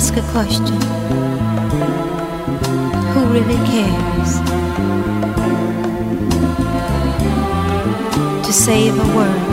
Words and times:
ask 0.00 0.16
a 0.16 0.22
question 0.32 0.80
Who 3.12 3.20
really 3.34 3.60
cares? 3.68 4.32
To 8.46 8.52
save 8.52 8.94
a 8.98 9.08
world, 9.14 9.48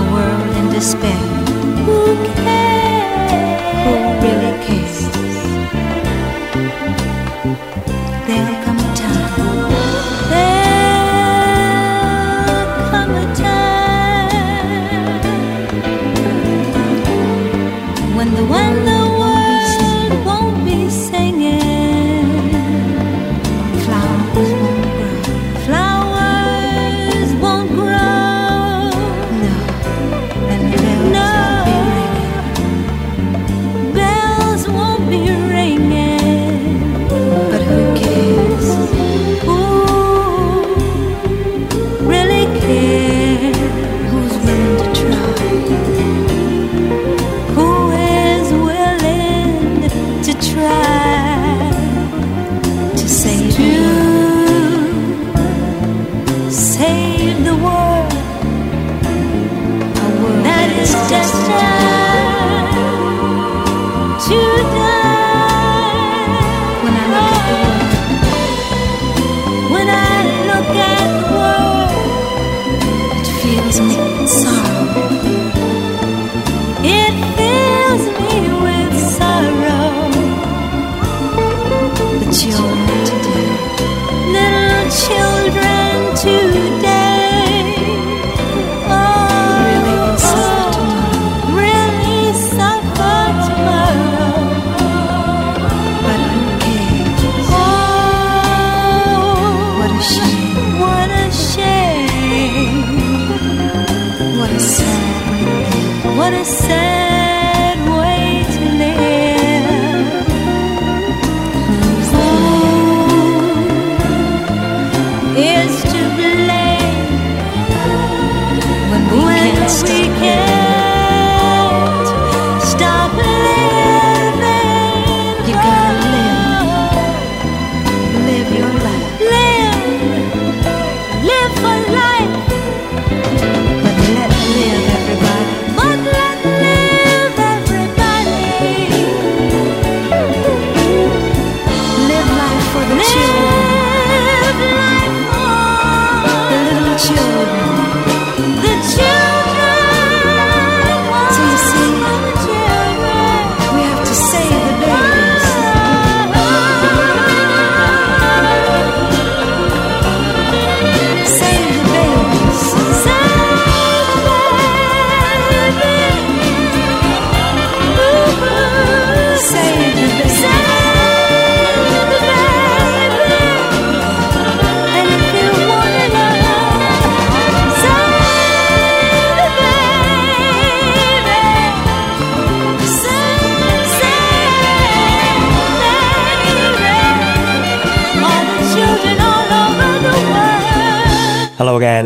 a 0.00 0.02
world 0.14 0.56
in 0.56 0.66
despair. 0.72 1.20
Who 1.84 2.16
cares? 2.36 2.93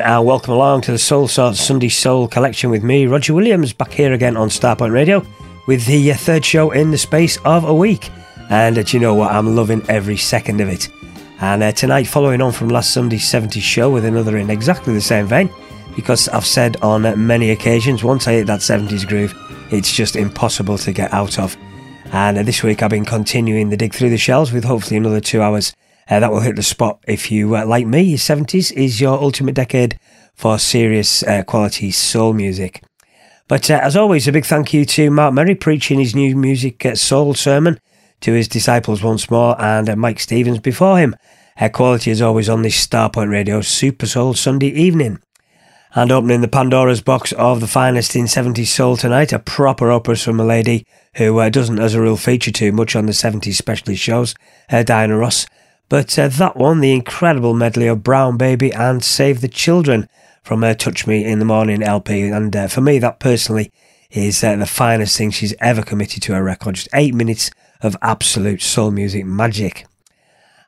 And 0.03 0.27
welcome 0.27 0.53
along 0.55 0.83
to 0.83 0.93
the 0.93 0.99
Soul 0.99 1.29
Sort 1.29 1.57
Sunday 1.57 1.89
Soul 1.89 2.29
Collection 2.29 2.69
with 2.69 2.83
me, 2.83 3.07
Roger 3.07 3.33
Williams, 3.33 3.73
back 3.73 3.91
here 3.91 4.13
again 4.13 4.37
on 4.37 4.49
Starpoint 4.49 4.93
Radio 4.93 5.25
with 5.67 5.87
the 5.87 6.13
uh, 6.13 6.15
third 6.15 6.45
show 6.45 6.71
in 6.71 6.91
the 6.91 6.99
space 6.99 7.39
of 7.45 7.65
a 7.65 7.75
week. 7.75 8.11
And 8.51 8.79
uh, 8.79 8.85
you 8.89 9.01
know 9.01 9.15
what? 9.15 9.33
I'm 9.33 9.57
loving 9.57 9.83
every 9.89 10.17
second 10.17 10.61
of 10.61 10.69
it. 10.69 10.89
And 11.41 11.63
uh, 11.63 11.73
tonight, 11.73 12.05
following 12.05 12.43
on 12.43 12.53
from 12.53 12.69
last 12.69 12.93
Sunday's 12.93 13.25
70s 13.25 13.63
show 13.63 13.91
with 13.91 14.05
another 14.05 14.37
in 14.37 14.51
exactly 14.51 14.93
the 14.93 15.01
same 15.01 15.27
vein, 15.27 15.51
because 15.97 16.29
I've 16.29 16.47
said 16.47 16.77
on 16.83 17.07
uh, 17.07 17.17
many 17.17 17.51
occasions, 17.51 18.05
once 18.05 18.29
I 18.29 18.33
hit 18.33 18.47
that 18.47 18.61
70s 18.61 19.07
groove, 19.07 19.35
it's 19.71 19.93
just 19.93 20.17
impossible 20.17 20.79
to 20.79 20.93
get 20.93 21.13
out 21.13 21.39
of. 21.39 21.57
And 22.13 22.39
uh, 22.39 22.43
this 22.43 22.63
week 22.63 22.83
I've 22.83 22.91
been 22.91 23.05
continuing 23.05 23.71
the 23.71 23.77
dig 23.77 23.95
through 23.95 24.11
the 24.11 24.19
shells 24.19 24.53
with 24.53 24.65
hopefully 24.65 24.97
another 24.97 25.21
two 25.21 25.43
hours. 25.43 25.75
Uh, 26.11 26.21
that 26.21 26.33
will 26.33 26.41
hit 26.41 26.57
the 26.57 26.63
spot 26.63 26.99
if 27.07 27.31
you, 27.31 27.55
uh, 27.55 27.67
like 27.67 27.87
me, 27.87 28.01
your 28.01 28.19
70s 28.19 28.73
is 28.73 29.01
your 29.01 29.21
ultimate 29.21 29.55
decade 29.55 29.99
for 30.35 30.59
serious 30.59 31.23
uh, 31.25 31.43
quality 31.43 31.91
soul 31.91 32.33
music. 32.33 32.83
But 33.47 33.71
uh, 33.71 33.81
as 33.83 33.97
always, 33.97 34.27
a 34.27 34.33
big 34.33 34.47
thank 34.47 34.73
you 34.73 34.85
to 34.87 35.11
Mark 35.11 35.35
Merry 35.35 35.55
preaching 35.55 35.99
his 35.99 36.15
new 36.15 36.35
music 36.35 36.85
uh, 36.87 36.95
soul 36.95 37.35
sermon 37.35 37.79
to 38.21 38.33
his 38.33 38.49
disciples 38.49 39.03
once 39.03 39.31
more 39.31 39.61
and 39.61 39.89
uh, 39.89 39.97
Mike 39.97 40.21
Stevens 40.21 40.61
before 40.61 40.99
him. 40.99 41.15
Quality 41.73 42.13
as 42.13 42.23
always 42.23 42.49
on 42.49 42.63
this 42.63 42.87
Starpoint 42.87 43.31
Radio 43.31 43.61
Super 43.61 44.07
Soul 44.07 44.35
Sunday 44.35 44.69
evening. 44.69 45.21
And 45.95 46.13
opening 46.13 46.41
the 46.41 46.47
Pandora's 46.47 47.01
box 47.01 47.33
of 47.33 47.61
the 47.61 47.67
finest 47.67 48.15
in 48.15 48.27
70s 48.27 48.67
soul 48.67 48.97
tonight, 48.97 49.33
a 49.33 49.41
proper 49.41 49.91
opus 49.91 50.23
from 50.23 50.39
a 50.39 50.45
lady 50.45 50.87
who 51.17 51.51
doesn't, 51.51 51.81
as 51.81 51.95
a 51.95 52.01
rule, 52.01 52.17
feature 52.17 52.53
too 52.53 52.71
much 52.71 52.95
on 52.95 53.07
the 53.07 53.13
70s 53.13 53.55
specialist 53.55 54.01
shows, 54.01 54.35
Diana 54.71 55.17
Ross. 55.17 55.47
But 55.89 56.19
uh, 56.19 56.29
that 56.29 56.57
one, 56.57 56.81
the 56.81 56.93
incredible 56.93 57.55
medley 57.55 57.87
of 57.87 58.03
Brown 58.03 58.37
Baby 58.37 58.73
and 58.73 59.03
Save 59.03 59.41
the 59.41 59.49
Children 59.49 60.09
from 60.43 60.63
her 60.63 60.75
Touch 60.75 61.07
Me 61.07 61.25
in 61.25 61.39
the 61.39 61.45
Morning 61.45 61.83
LP. 61.83 62.29
And 62.29 62.55
uh, 62.55 62.69
for 62.69 62.81
me, 62.81 62.99
that 62.99 63.21
personally 63.21 63.73
is 64.11 64.43
uh, 64.45 64.57
the 64.57 64.67
finest 64.67 65.17
thing 65.17 65.31
she's 65.31 65.55
ever 65.61 65.83
committed 65.83 66.23
to 66.23 66.35
a 66.35 66.43
record. 66.43 66.75
Just 66.75 66.89
eight 66.93 67.15
minutes 67.15 67.51
of 67.81 67.97
absolute 68.03 68.63
soul 68.63 68.91
music 68.91 69.25
magic. 69.25 69.87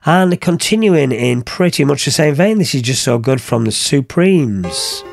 And 0.06 0.40
continuing 0.40 1.12
in 1.12 1.42
pretty 1.42 1.84
much 1.84 2.06
the 2.06 2.10
same 2.10 2.34
vein, 2.34 2.58
this 2.58 2.74
is 2.74 2.82
just 2.82 3.02
so 3.02 3.18
good 3.18 3.40
from 3.42 3.66
the 3.66 3.72
Supremes. 3.72 5.04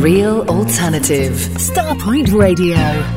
Real 0.00 0.42
alternative. 0.48 1.32
Starpoint 1.58 2.32
Radio. 2.32 3.09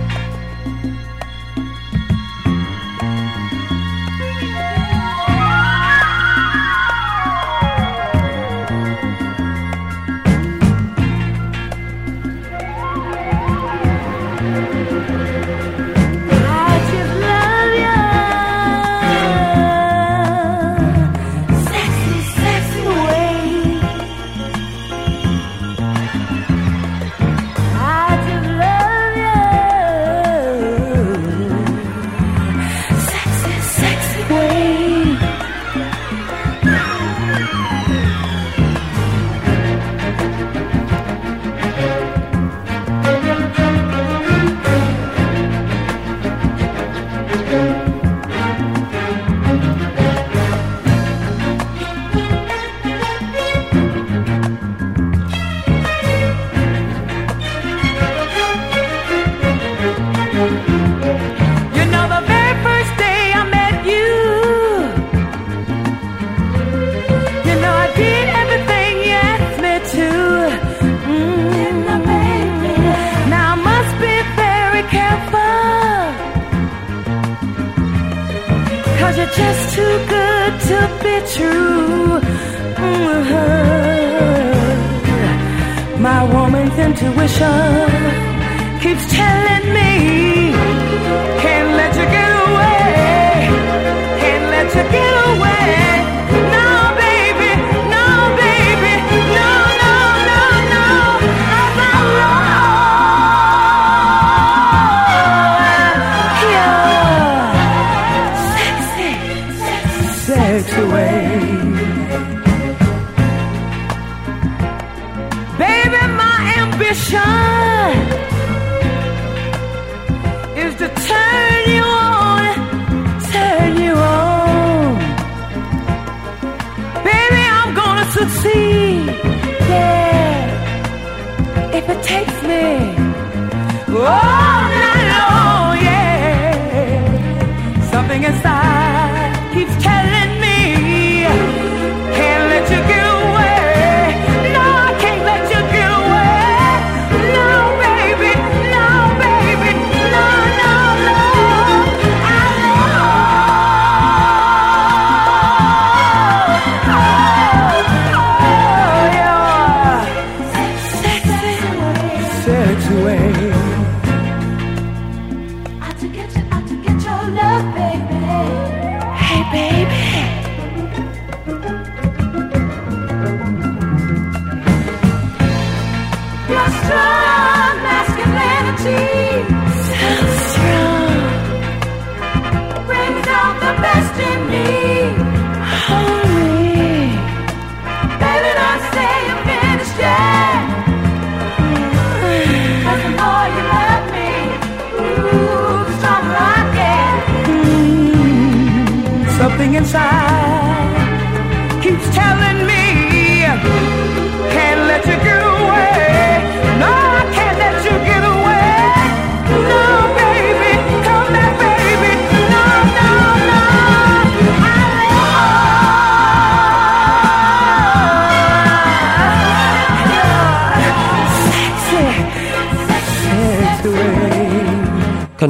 All 134.06 134.43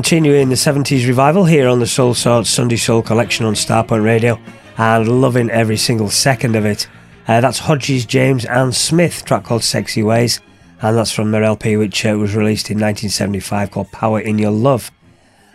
Continuing 0.03 0.49
the 0.49 0.55
70s 0.55 1.07
revival 1.07 1.45
here 1.45 1.69
on 1.69 1.79
the 1.79 1.87
Soul 1.87 2.13
Sort 2.13 2.45
Sunday 2.45 2.75
Soul 2.75 3.01
collection 3.01 3.45
on 3.45 3.53
Starpoint 3.53 4.03
Radio 4.03 4.37
and 4.77 5.21
loving 5.21 5.49
every 5.49 5.77
single 5.77 6.09
second 6.09 6.57
of 6.57 6.65
it. 6.65 6.89
Uh, 7.25 7.39
that's 7.39 7.59
Hodges, 7.59 8.05
James, 8.05 8.43
and 8.43 8.75
Smith, 8.75 9.23
track 9.23 9.45
called 9.45 9.63
Sexy 9.63 10.03
Ways, 10.03 10.41
and 10.81 10.97
that's 10.97 11.13
from 11.13 11.31
their 11.31 11.45
LP 11.45 11.77
which 11.77 12.05
uh, 12.05 12.17
was 12.17 12.35
released 12.35 12.69
in 12.69 12.75
1975 12.75 13.71
called 13.71 13.93
Power 13.93 14.19
in 14.19 14.37
Your 14.37 14.51
Love. 14.51 14.91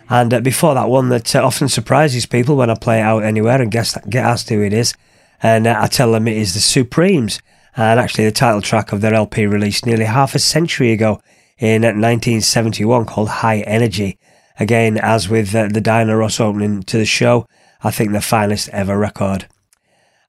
And 0.09 0.33
uh, 0.33 0.41
before 0.41 0.73
that 0.73 0.89
one 0.89 1.09
that 1.09 1.35
uh, 1.35 1.45
often 1.45 1.69
surprises 1.69 2.25
people 2.25 2.55
when 2.55 2.71
I 2.71 2.75
play 2.75 3.01
it 3.01 3.03
out 3.03 3.19
anywhere 3.19 3.61
and 3.61 3.69
guess, 3.69 3.95
get 4.09 4.25
asked 4.25 4.49
who 4.49 4.63
it 4.63 4.73
is, 4.73 4.95
and 5.43 5.67
uh, 5.67 5.77
I 5.79 5.85
tell 5.85 6.11
them 6.11 6.27
it 6.27 6.37
is 6.37 6.55
the 6.55 6.59
Supremes, 6.59 7.39
and 7.77 7.99
actually 7.99 8.25
the 8.25 8.31
title 8.31 8.63
track 8.63 8.93
of 8.93 9.01
their 9.01 9.13
LP 9.13 9.45
released 9.45 9.85
nearly 9.85 10.05
half 10.05 10.33
a 10.33 10.39
century 10.39 10.91
ago 10.91 11.21
in 11.59 11.83
1971 11.83 13.05
called 13.05 13.29
High 13.29 13.59
Energy. 13.59 14.17
Again, 14.59 14.97
as 14.97 15.29
with 15.29 15.55
uh, 15.55 15.69
the 15.71 15.81
Diana 15.81 16.17
Ross 16.17 16.39
opening 16.39 16.83
to 16.83 16.97
the 16.97 17.05
show, 17.05 17.47
I 17.81 17.91
think 17.91 18.11
the 18.11 18.21
finest 18.21 18.69
ever 18.69 18.97
record. 18.97 19.47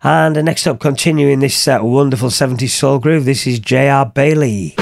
And 0.02 0.42
next 0.44 0.66
up, 0.66 0.80
continuing 0.80 1.40
this 1.40 1.68
uh, 1.68 1.80
wonderful 1.82 2.30
70s 2.30 2.70
soul 2.70 2.98
groove, 3.00 3.24
this 3.24 3.46
is 3.46 3.58
J.R. 3.58 4.06
Bailey. 4.06 4.76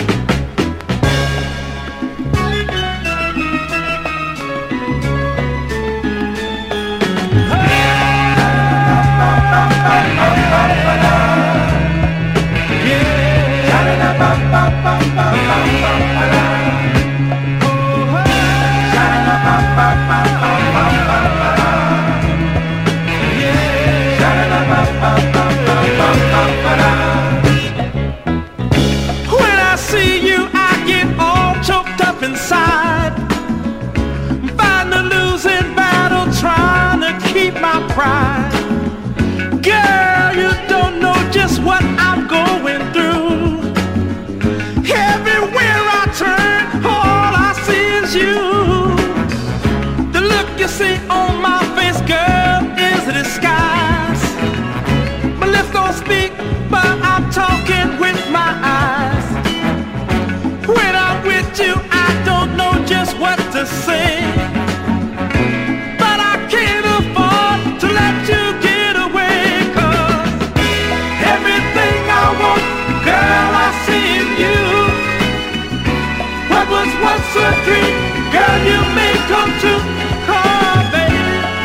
just 76.88 77.02
once 77.02 77.36
a 77.36 77.48
dream, 77.64 77.96
girl, 78.32 78.58
you 78.64 78.80
may 78.96 79.14
come 79.28 79.52
true. 79.60 79.82
Come, 80.24 80.84
baby, 80.92 81.20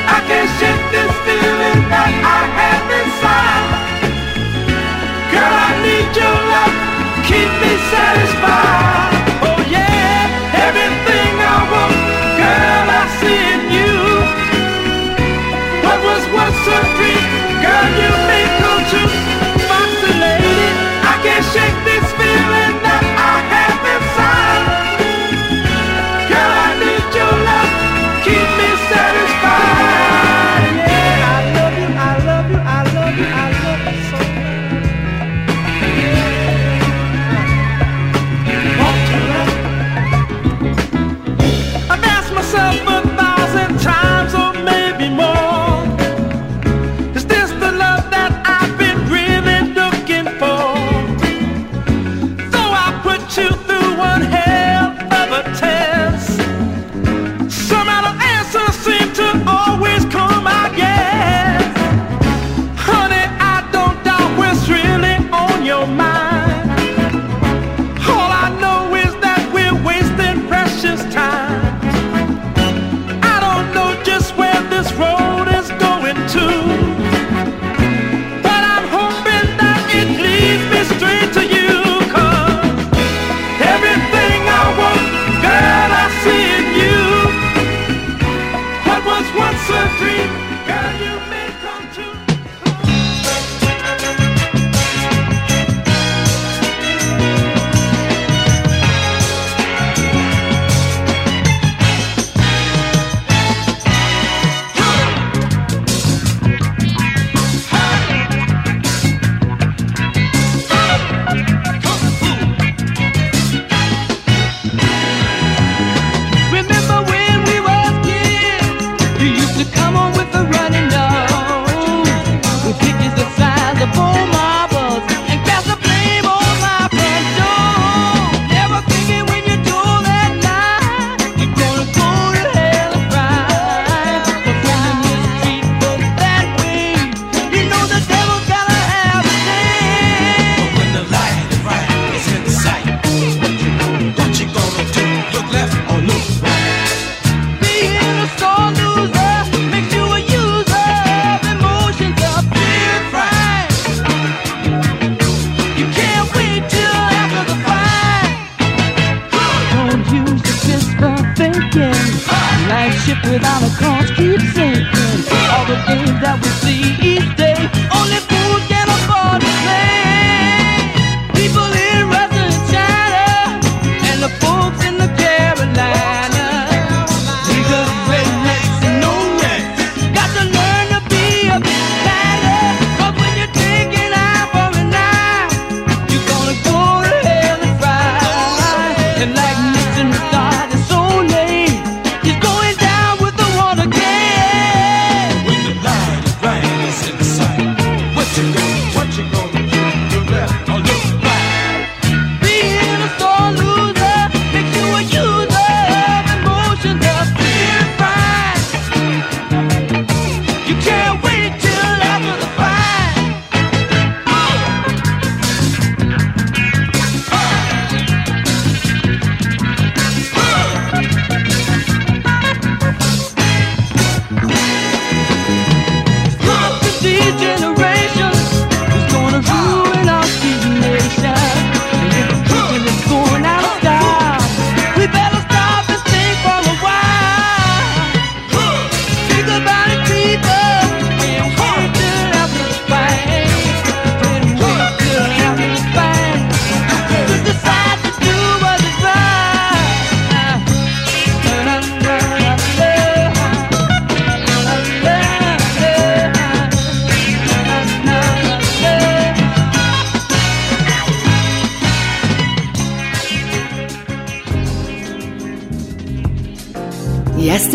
I 0.07 0.19
can't 0.27 0.51
shake 0.59 0.85
this 0.91 1.13
feeling 1.23 1.81
that 1.91 2.11
I 2.27 2.41
have 2.59 2.87
inside. 2.99 3.71
Girl, 5.31 5.55
I 5.55 5.71
need 5.85 6.09
your 6.19 6.37
love, 6.51 6.75
keep 7.27 7.49
me 7.61 7.71
satisfied. 7.91 9.22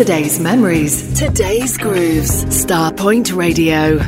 Yesterday's 0.09 0.39
memories, 0.39 1.19
today's 1.19 1.77
grooves. 1.77 2.43
Starpoint 2.45 3.35
Radio. 3.35 3.99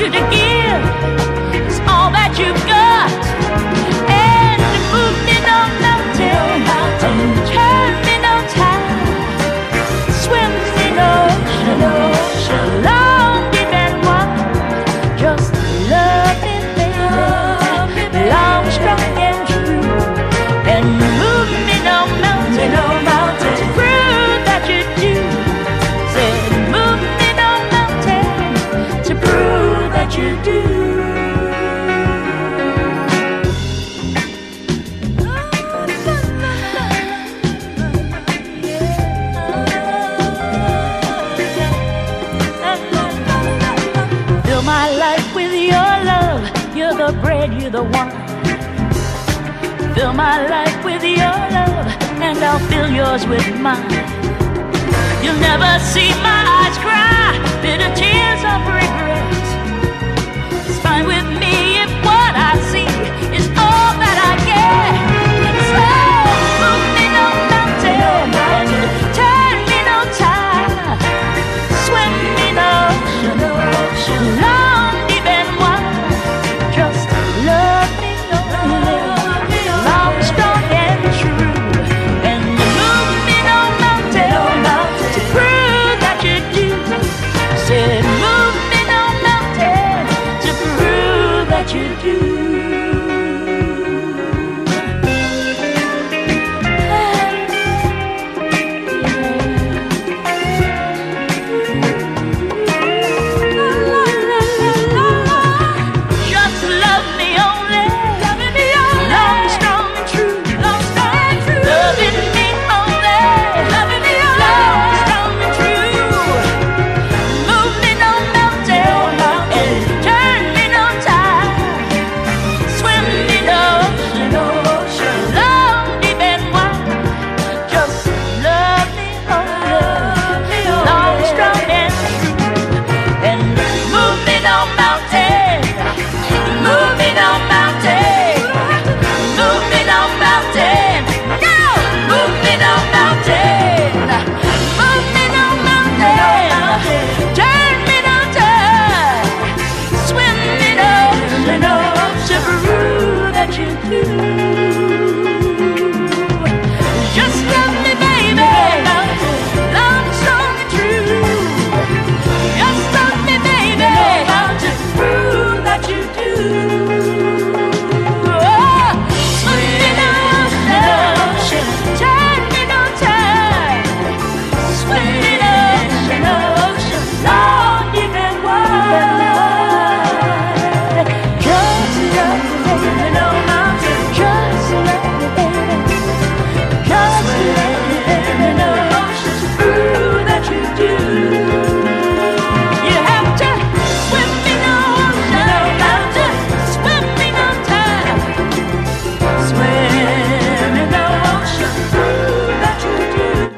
You 0.00 0.10
to 0.10 0.30
give 0.30 0.49
my 50.20 50.46
life 50.56 50.84
with 50.84 51.02
your 51.02 51.38
love, 51.56 51.86
and 52.26 52.36
I'll 52.48 52.64
fill 52.70 52.90
yours 53.00 53.22
with 53.26 53.48
mine. 53.66 54.04
You'll 55.22 55.42
never 55.50 55.70
see 55.92 56.10
my 56.28 56.40
eyes 56.58 56.76
cry, 56.84 57.28
bitter 57.62 57.90
tears 58.00 58.42
of 58.52 58.60
regret. 58.80 59.44
It's 60.68 60.78
fine 60.86 61.06
with 61.06 61.26
me 61.42 61.69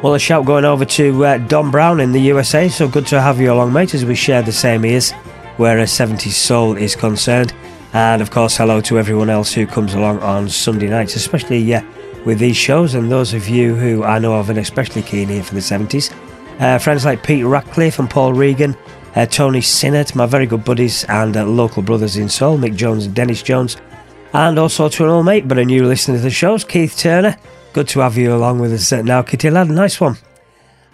Well, 0.02 0.14
a 0.14 0.18
shout 0.18 0.44
going 0.46 0.64
over 0.64 0.84
to 0.84 1.24
uh, 1.24 1.38
Don 1.38 1.70
Brown 1.70 2.00
in 2.00 2.10
the 2.10 2.20
USA. 2.22 2.68
So 2.68 2.88
good 2.88 3.06
to 3.06 3.20
have 3.20 3.40
you 3.40 3.52
along, 3.52 3.72
mate, 3.72 3.94
as 3.94 4.04
we 4.04 4.16
share 4.16 4.42
the 4.42 4.50
same 4.50 4.84
ears 4.84 5.12
where 5.58 5.78
a 5.78 5.84
70s 5.84 6.32
soul 6.32 6.76
is 6.76 6.96
concerned. 6.96 7.52
And 7.92 8.20
of 8.20 8.32
course, 8.32 8.56
hello 8.56 8.80
to 8.80 8.98
everyone 8.98 9.30
else 9.30 9.52
who 9.52 9.64
comes 9.64 9.94
along 9.94 10.18
on 10.18 10.48
Sunday 10.48 10.88
nights, 10.88 11.14
especially 11.14 11.72
uh, 11.72 11.82
with 12.24 12.40
these 12.40 12.56
shows. 12.56 12.94
And 12.94 13.12
those 13.12 13.32
of 13.32 13.48
you 13.48 13.76
who 13.76 14.02
I 14.02 14.18
know 14.18 14.34
of 14.34 14.50
and 14.50 14.58
especially 14.58 15.02
keen 15.02 15.28
here 15.28 15.44
for 15.44 15.54
the 15.54 15.60
70s. 15.60 16.12
Uh, 16.58 16.80
friends 16.80 17.04
like 17.04 17.22
Pete 17.22 17.44
Ratcliffe 17.44 18.00
and 18.00 18.10
Paul 18.10 18.32
Regan, 18.32 18.76
uh, 19.14 19.26
Tony 19.26 19.60
Sinnott, 19.60 20.16
my 20.16 20.26
very 20.26 20.46
good 20.46 20.64
buddies 20.64 21.04
and 21.04 21.36
uh, 21.36 21.46
local 21.46 21.80
brothers 21.80 22.16
in 22.16 22.28
soul, 22.28 22.58
Mick 22.58 22.74
Jones 22.74 23.06
and 23.06 23.14
Dennis 23.14 23.40
Jones. 23.40 23.76
And 24.32 24.58
also 24.58 24.88
to 24.88 25.04
an 25.04 25.10
old 25.10 25.26
mate, 25.26 25.46
but 25.46 25.60
a 25.60 25.64
new 25.64 25.86
listener 25.86 26.16
to 26.16 26.22
the 26.22 26.30
shows, 26.30 26.64
Keith 26.64 26.96
Turner. 26.96 27.36
Good 27.72 27.88
to 27.88 28.00
have 28.00 28.18
you 28.18 28.34
along 28.34 28.58
with 28.58 28.72
us 28.72 28.92
uh, 28.92 29.00
now, 29.00 29.22
Kitty 29.22 29.48
lad. 29.48 29.70
Nice 29.70 29.98
one. 29.98 30.18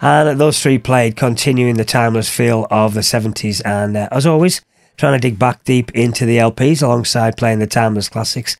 And 0.01 0.39
those 0.39 0.61
three 0.61 0.77
played, 0.77 1.17
continuing 1.17 1.75
the 1.75 1.83
timeless 1.83 2.29
feel 2.29 2.67
of 2.71 2.93
the 2.93 3.01
70s. 3.01 3.61
And 3.65 3.97
uh, 3.97 4.07
as 4.13 4.25
always, 4.25 4.61
trying 4.95 5.19
to 5.19 5.19
dig 5.19 5.37
back 5.37 5.65
deep 5.65 5.91
into 5.93 6.25
the 6.25 6.37
LPs 6.37 6.81
alongside 6.81 7.35
playing 7.35 7.59
the 7.59 7.67
timeless 7.67 8.07
classics. 8.07 8.55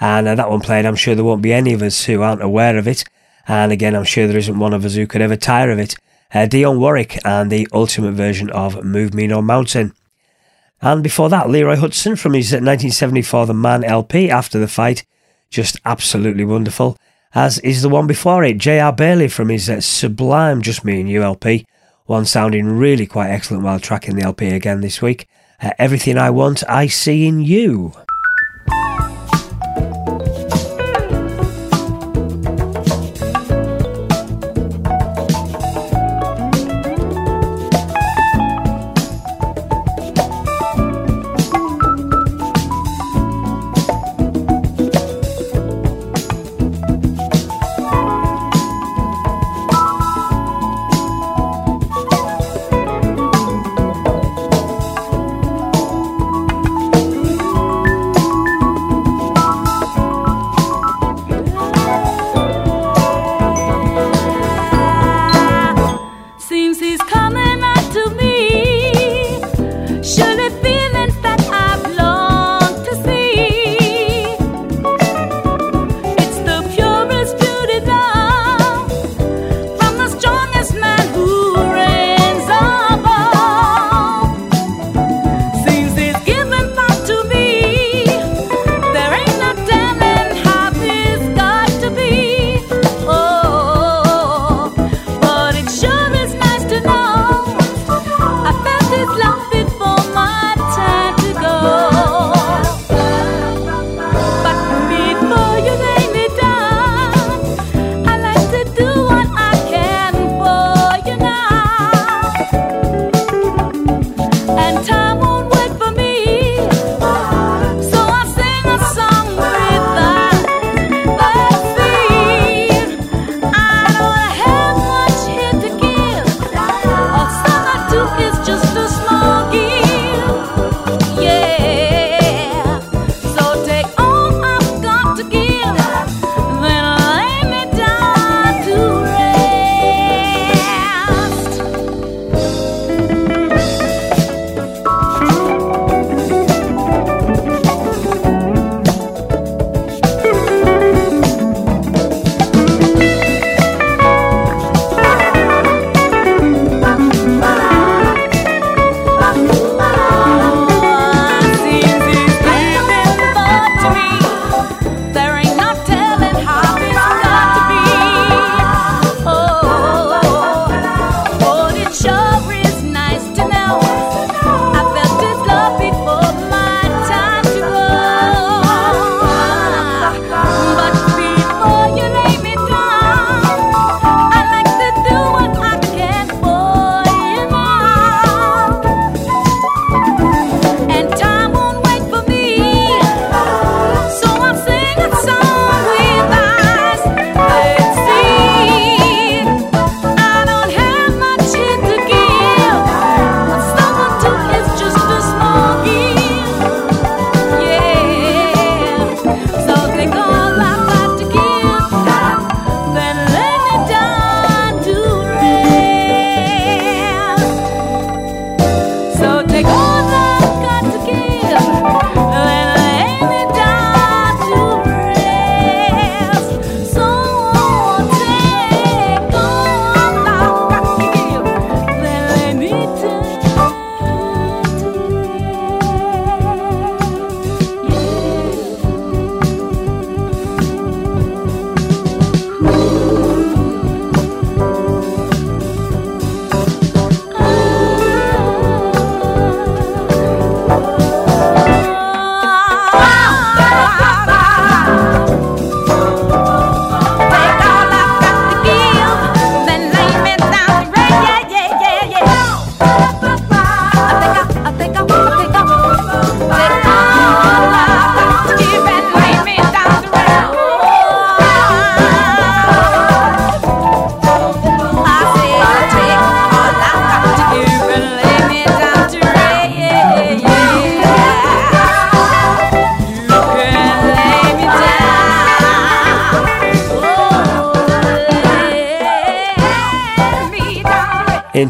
And 0.00 0.26
uh, 0.26 0.34
that 0.34 0.50
one 0.50 0.60
played, 0.60 0.84
I'm 0.84 0.96
sure 0.96 1.14
there 1.14 1.24
won't 1.24 1.42
be 1.42 1.52
any 1.52 1.72
of 1.72 1.80
us 1.82 2.04
who 2.06 2.22
aren't 2.22 2.42
aware 2.42 2.76
of 2.76 2.88
it. 2.88 3.04
And 3.46 3.70
again, 3.70 3.94
I'm 3.94 4.04
sure 4.04 4.26
there 4.26 4.36
isn't 4.36 4.58
one 4.58 4.74
of 4.74 4.84
us 4.84 4.96
who 4.96 5.06
could 5.06 5.22
ever 5.22 5.36
tire 5.36 5.70
of 5.70 5.78
it. 5.78 5.94
uh, 6.34 6.48
Dionne 6.50 6.80
Warwick 6.80 7.24
and 7.24 7.52
the 7.52 7.68
ultimate 7.72 8.12
version 8.12 8.50
of 8.50 8.84
Move 8.84 9.14
Me 9.14 9.28
No 9.28 9.40
Mountain. 9.40 9.94
And 10.82 11.04
before 11.04 11.28
that, 11.28 11.48
Leroy 11.48 11.76
Hutson 11.76 12.18
from 12.18 12.34
his 12.34 12.50
1974 12.50 13.46
The 13.46 13.54
Man 13.54 13.84
LP 13.84 14.28
After 14.28 14.58
the 14.58 14.66
Fight, 14.66 15.04
just 15.50 15.78
absolutely 15.84 16.44
wonderful. 16.44 16.96
As 17.34 17.60
is 17.60 17.82
the 17.82 17.88
one 17.88 18.08
before 18.08 18.42
it, 18.42 18.58
J.R. 18.58 18.92
Bailey 18.92 19.28
from 19.28 19.50
his 19.50 19.70
uh, 19.70 19.80
sublime 19.80 20.62
Just 20.62 20.84
Me 20.84 21.00
and 21.00 21.08
You 21.08 21.22
LP, 21.22 21.64
one 22.06 22.24
sounding 22.24 22.66
really 22.66 23.06
quite 23.06 23.30
excellent 23.30 23.62
while 23.62 23.78
tracking 23.78 24.16
the 24.16 24.24
LP 24.24 24.48
again 24.48 24.80
this 24.80 25.00
week. 25.00 25.28
Uh, 25.62 25.70
Everything 25.78 26.18
I 26.18 26.30
Want, 26.30 26.64
I 26.68 26.88
See 26.88 27.26
in 27.26 27.40
You. 27.40 27.92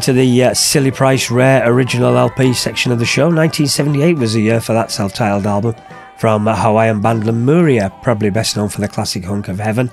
To 0.01 0.13
the 0.13 0.43
uh, 0.45 0.53
Silly 0.55 0.89
Price 0.89 1.29
Rare 1.29 1.71
Original 1.71 2.17
LP 2.17 2.53
section 2.53 2.91
of 2.91 2.97
the 2.97 3.05
show. 3.05 3.25
1978 3.25 4.17
was 4.17 4.33
the 4.33 4.41
year 4.41 4.59
for 4.59 4.73
that 4.73 4.89
self 4.89 5.13
titled 5.13 5.45
album 5.45 5.75
from 6.17 6.47
Hawaiian 6.47 7.01
band 7.01 7.23
Lemuria, 7.25 7.93
probably 8.01 8.31
best 8.31 8.57
known 8.57 8.67
for 8.67 8.81
the 8.81 8.87
classic 8.87 9.23
Hunk 9.23 9.47
of 9.47 9.59
Heaven. 9.59 9.91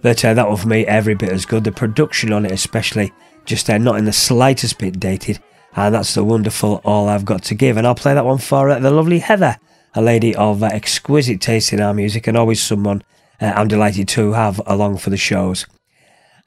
But 0.00 0.24
uh, 0.24 0.32
that 0.32 0.48
one 0.48 0.56
for 0.56 0.68
me, 0.68 0.86
every 0.86 1.14
bit 1.14 1.28
as 1.28 1.44
good. 1.44 1.64
The 1.64 1.72
production 1.72 2.32
on 2.32 2.46
it, 2.46 2.52
especially, 2.52 3.12
just 3.44 3.68
uh, 3.68 3.76
not 3.76 3.98
in 3.98 4.06
the 4.06 4.14
slightest 4.14 4.78
bit 4.78 4.98
dated. 4.98 5.40
And 5.76 5.94
that's 5.94 6.14
the 6.14 6.24
wonderful 6.24 6.80
All 6.82 7.08
I've 7.08 7.26
Got 7.26 7.42
to 7.44 7.54
Give. 7.54 7.76
And 7.76 7.86
I'll 7.86 7.94
play 7.94 8.14
that 8.14 8.24
one 8.24 8.38
for 8.38 8.70
uh, 8.70 8.78
the 8.78 8.90
lovely 8.90 9.18
Heather, 9.18 9.58
a 9.94 10.00
lady 10.00 10.34
of 10.34 10.62
uh, 10.62 10.70
exquisite 10.72 11.42
taste 11.42 11.74
in 11.74 11.80
our 11.80 11.92
music 11.92 12.26
and 12.26 12.36
always 12.36 12.62
someone 12.62 13.02
uh, 13.42 13.52
I'm 13.54 13.68
delighted 13.68 14.08
to 14.08 14.32
have 14.32 14.60
along 14.66 14.98
for 14.98 15.10
the 15.10 15.18
shows. 15.18 15.66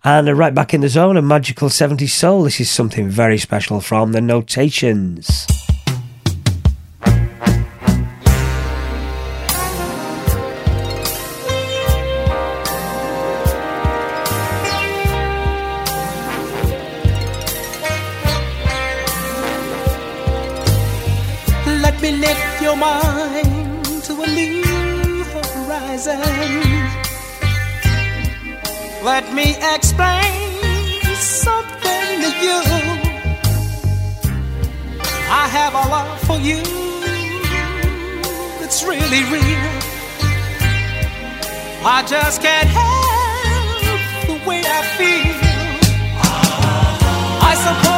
And 0.05 0.27
they're 0.27 0.35
right 0.35 0.53
back 0.53 0.73
in 0.73 0.81
the 0.81 0.89
zone 0.89 1.15
a 1.15 1.21
Magical 1.21 1.69
70s 1.69 2.09
Soul. 2.09 2.43
This 2.43 2.59
is 2.59 2.69
something 2.69 3.07
very 3.07 3.37
special 3.37 3.79
from 3.79 4.11
the 4.11 4.19
Notations. 4.19 5.47
Let 21.65 22.01
me 22.01 22.11
lift 22.11 22.61
your 22.61 22.75
mind. 22.75 23.12
Let 29.15 29.31
me 29.31 29.55
explain 29.75 30.33
something 31.13 32.21
to 32.23 32.29
you. 32.45 32.59
I 35.29 35.45
have 35.57 35.73
a 35.75 35.85
love 35.95 36.19
for 36.21 36.39
you 36.39 36.63
that's 38.59 38.83
really 38.83 39.23
real. 39.35 39.69
I 41.85 42.03
just 42.07 42.41
can't 42.41 42.67
help 42.67 44.29
the 44.29 44.49
way 44.49 44.63
I 44.65 44.81
feel. 44.97 45.35
I 47.49 47.53
suppose. 47.53 47.92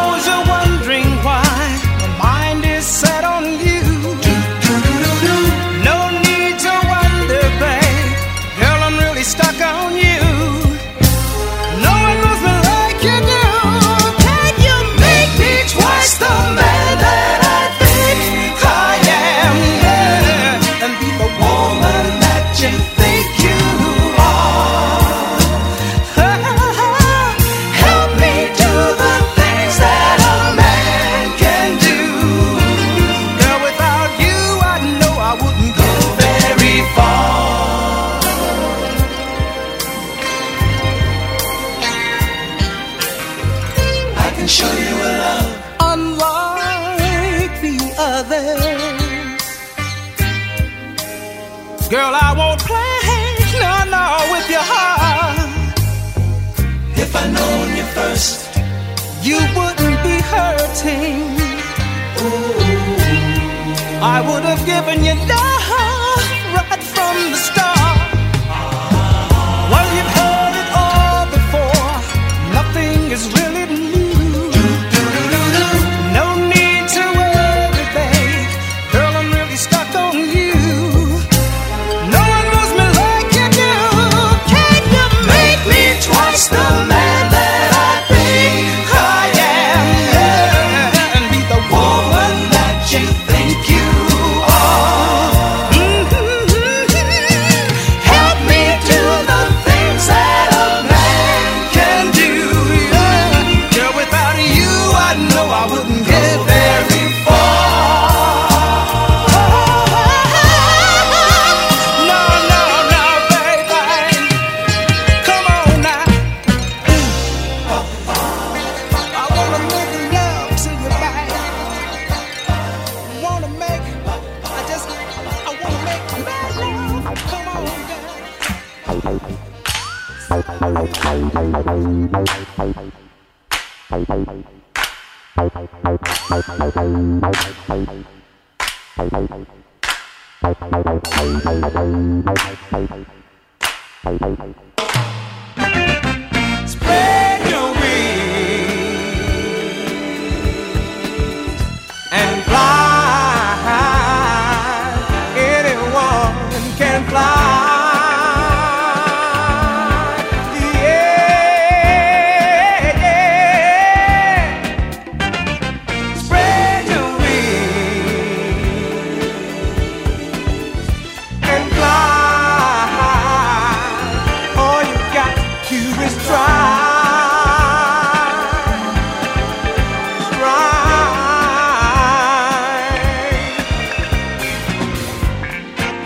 when 64.95 65.03
you 65.03 65.34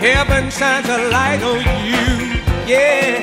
Heaven 0.00 0.50
shines 0.50 0.88
a 0.88 1.10
light 1.10 1.42
on 1.42 1.60
you. 1.84 2.40
Yeah. 2.66 3.20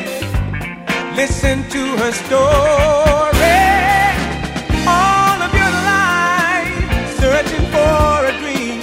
Listen 1.15 1.67
to 1.73 1.81
her 1.97 2.11
story. 2.11 3.65
All 4.85 5.39
of 5.41 5.51
your 5.57 5.73
life 5.89 6.69
searching 7.17 7.65
for 7.73 8.29
a 8.29 8.33
dream. 8.41 8.77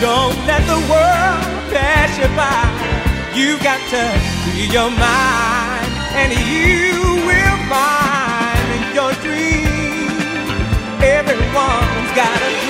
Don't 0.00 0.38
let 0.48 0.64
the 0.72 0.80
world 0.88 1.44
pass 1.68 2.16
you 2.16 2.28
by. 2.32 2.64
You 3.36 3.58
got 3.60 3.80
to 3.92 4.02
free 4.48 4.64
your 4.72 4.88
mind, 4.88 5.92
and 6.16 6.32
you 6.48 6.96
will 7.28 7.58
find 7.68 8.80
your 8.96 9.12
dream. 9.20 10.48
Everyone's 11.04 12.10
got 12.16 12.40
a 12.40 12.63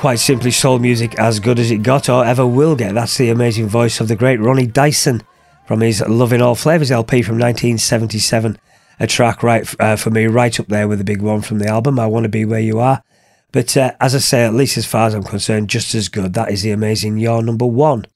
quite 0.00 0.18
simply, 0.18 0.50
soul 0.50 0.78
music 0.78 1.18
as 1.18 1.40
good 1.40 1.58
as 1.58 1.70
it 1.70 1.82
got 1.82 2.08
or 2.08 2.24
ever 2.24 2.46
will 2.46 2.74
get. 2.74 2.94
That's 2.94 3.18
the 3.18 3.28
amazing 3.28 3.66
voice 3.66 4.00
of 4.00 4.08
the 4.08 4.16
great 4.16 4.40
Ronnie 4.40 4.66
Dyson 4.66 5.22
from 5.66 5.82
his 5.82 6.00
Love 6.00 6.32
In 6.32 6.40
All 6.40 6.54
Flavours 6.54 6.90
LP 6.90 7.20
from 7.20 7.34
1977. 7.34 8.58
a 8.98 9.06
track 9.06 9.42
right 9.42 9.68
uh, 9.78 9.96
for 9.96 10.08
me, 10.08 10.26
right 10.26 10.58
up 10.58 10.68
there 10.68 10.88
with 10.88 11.00
the 11.00 11.04
big 11.04 11.20
one 11.20 11.42
from 11.42 11.58
the 11.58 11.68
album. 11.68 11.98
I 11.98 12.06
want 12.06 12.24
to 12.24 12.30
be 12.30 12.46
where 12.46 12.60
you 12.60 12.80
are. 12.80 13.02
But 13.52 13.76
uh, 13.76 13.92
as 14.00 14.14
I 14.14 14.20
say, 14.20 14.46
at 14.46 14.54
least 14.54 14.78
as 14.78 14.86
far 14.86 15.06
as 15.06 15.12
I'm 15.12 15.22
concerned, 15.22 15.68
just 15.68 15.94
as 15.94 16.08
good. 16.08 16.32
That 16.32 16.50
is 16.50 16.62
the 16.62 16.70
amazing 16.70 17.18
You're 17.18 17.42
Number 17.42 17.66
One. 17.66 18.06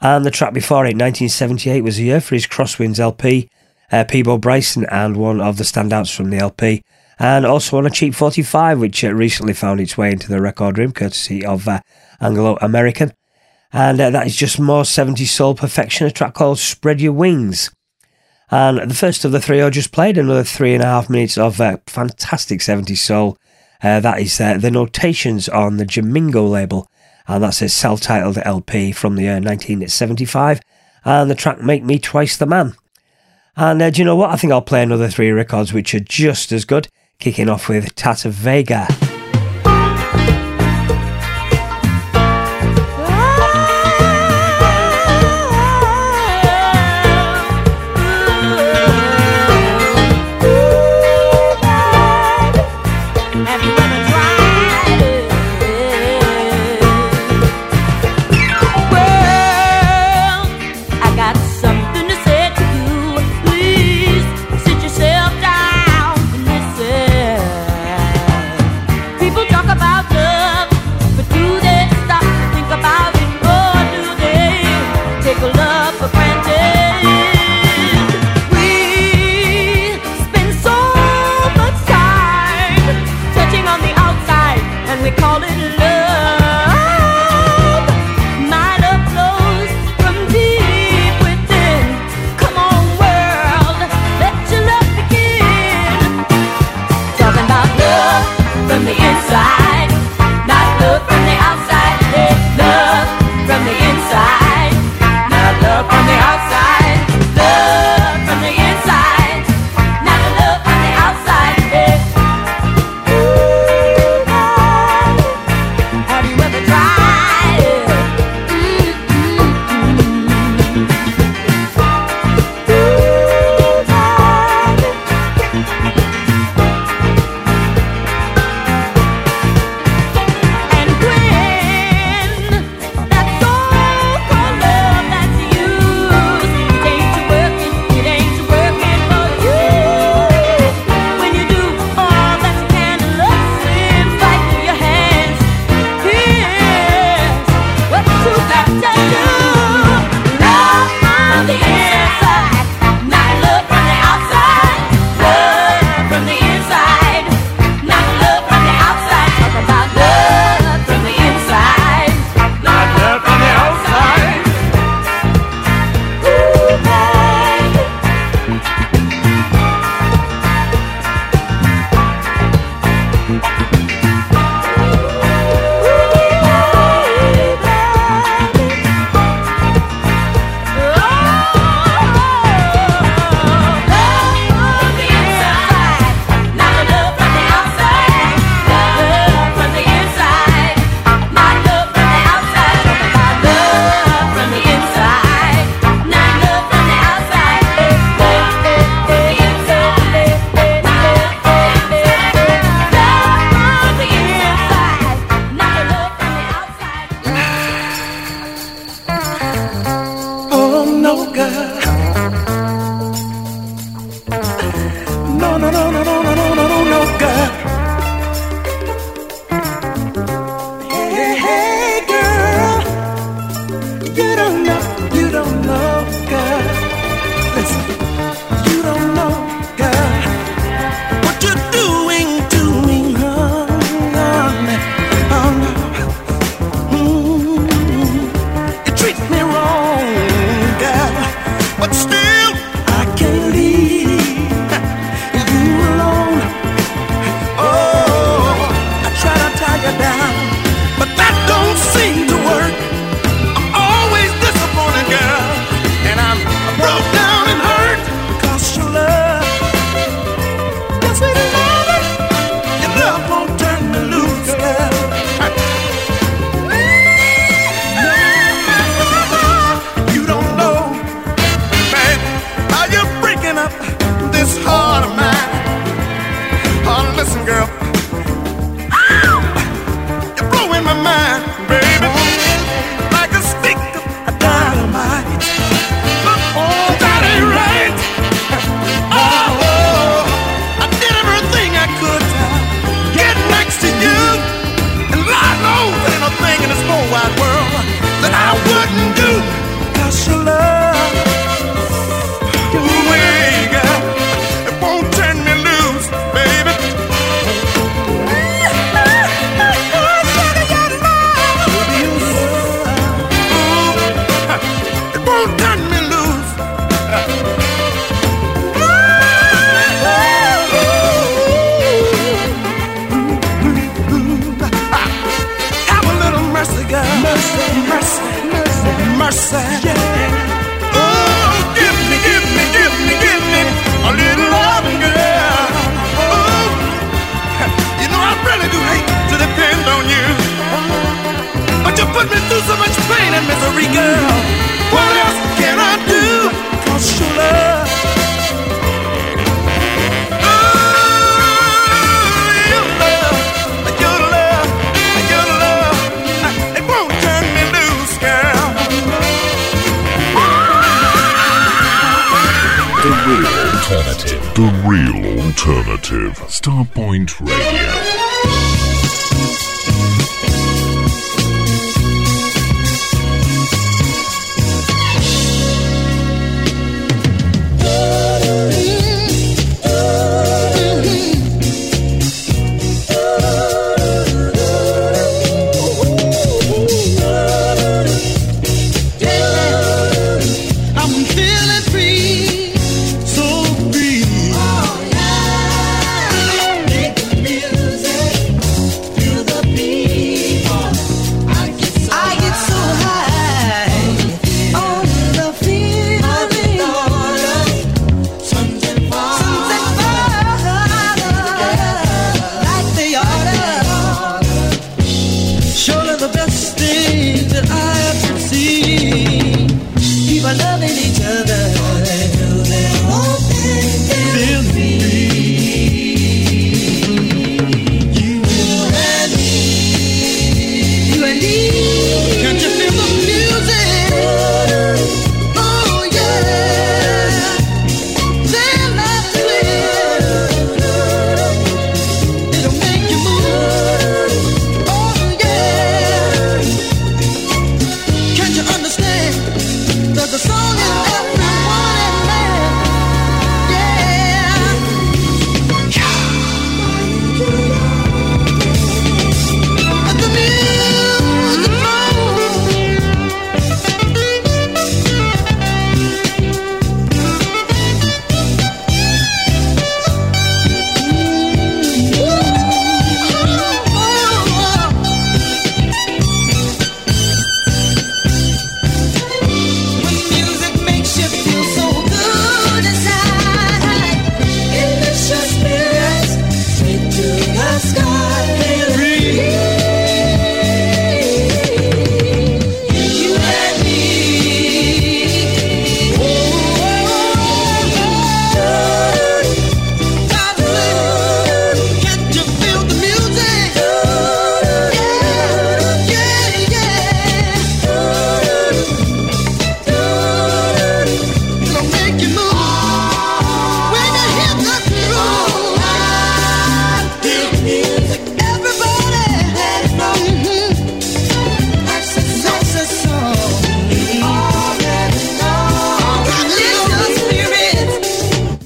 And 0.00 0.24
the 0.24 0.30
track 0.30 0.54
before 0.54 0.84
it, 0.84 0.94
1978, 0.94 1.82
was 1.82 1.98
a 1.98 2.04
year 2.04 2.20
for 2.20 2.36
his 2.36 2.46
Crosswinds 2.46 3.00
LP, 3.00 3.50
uh, 3.90 4.04
Peabo 4.04 4.38
Bryson, 4.38 4.86
and 4.88 5.16
one 5.16 5.40
of 5.40 5.56
the 5.56 5.64
standouts 5.64 6.14
from 6.14 6.30
the 6.30 6.36
LP. 6.36 6.84
And 7.18 7.44
also 7.44 7.78
on 7.78 7.86
a 7.86 7.90
cheap 7.90 8.14
45, 8.14 8.78
which 8.78 9.04
uh, 9.04 9.12
recently 9.12 9.52
found 9.52 9.80
its 9.80 9.98
way 9.98 10.12
into 10.12 10.28
the 10.28 10.40
record 10.40 10.78
room, 10.78 10.92
courtesy 10.92 11.44
of 11.44 11.66
uh, 11.66 11.80
Anglo 12.20 12.56
American. 12.60 13.12
And 13.72 14.00
uh, 14.00 14.10
that 14.10 14.26
is 14.26 14.36
just 14.36 14.60
more 14.60 14.82
70s 14.82 15.28
soul 15.28 15.54
perfection, 15.54 16.06
a 16.06 16.10
track 16.10 16.34
called 16.34 16.58
Spread 16.58 17.00
Your 17.00 17.12
Wings. 17.12 17.70
And 18.50 18.90
the 18.90 18.94
first 18.94 19.24
of 19.24 19.32
the 19.32 19.40
three 19.40 19.60
I 19.60 19.68
just 19.68 19.92
played, 19.92 20.16
another 20.16 20.44
three 20.44 20.74
and 20.74 20.82
a 20.82 20.86
half 20.86 21.10
minutes 21.10 21.36
of 21.36 21.60
uh, 21.60 21.78
fantastic 21.86 22.60
70s 22.60 22.98
soul. 22.98 23.36
Uh, 23.82 24.00
that 24.00 24.20
is 24.20 24.40
uh, 24.40 24.56
the 24.58 24.70
notations 24.70 25.48
on 25.48 25.76
the 25.76 25.84
Gemigo 25.84 26.48
label, 26.48 26.88
and 27.26 27.44
that's 27.44 27.62
a 27.62 27.68
self 27.68 28.00
titled 28.00 28.38
LP 28.38 28.90
from 28.92 29.16
the 29.16 29.22
year 29.22 29.34
1975. 29.34 30.60
And 31.04 31.30
the 31.30 31.34
track 31.34 31.60
Make 31.60 31.84
Me 31.84 31.98
Twice 31.98 32.36
the 32.36 32.46
Man. 32.46 32.74
And 33.56 33.80
uh, 33.82 33.90
do 33.90 34.00
you 34.00 34.04
know 34.04 34.16
what? 34.16 34.30
I 34.30 34.36
think 34.36 34.52
I'll 34.52 34.62
play 34.62 34.82
another 34.82 35.08
three 35.08 35.30
records 35.30 35.72
which 35.72 35.94
are 35.94 36.00
just 36.00 36.50
as 36.52 36.64
good, 36.64 36.88
kicking 37.18 37.48
off 37.48 37.68
with 37.68 37.92
Tata 37.96 38.30
Vega. 38.30 38.86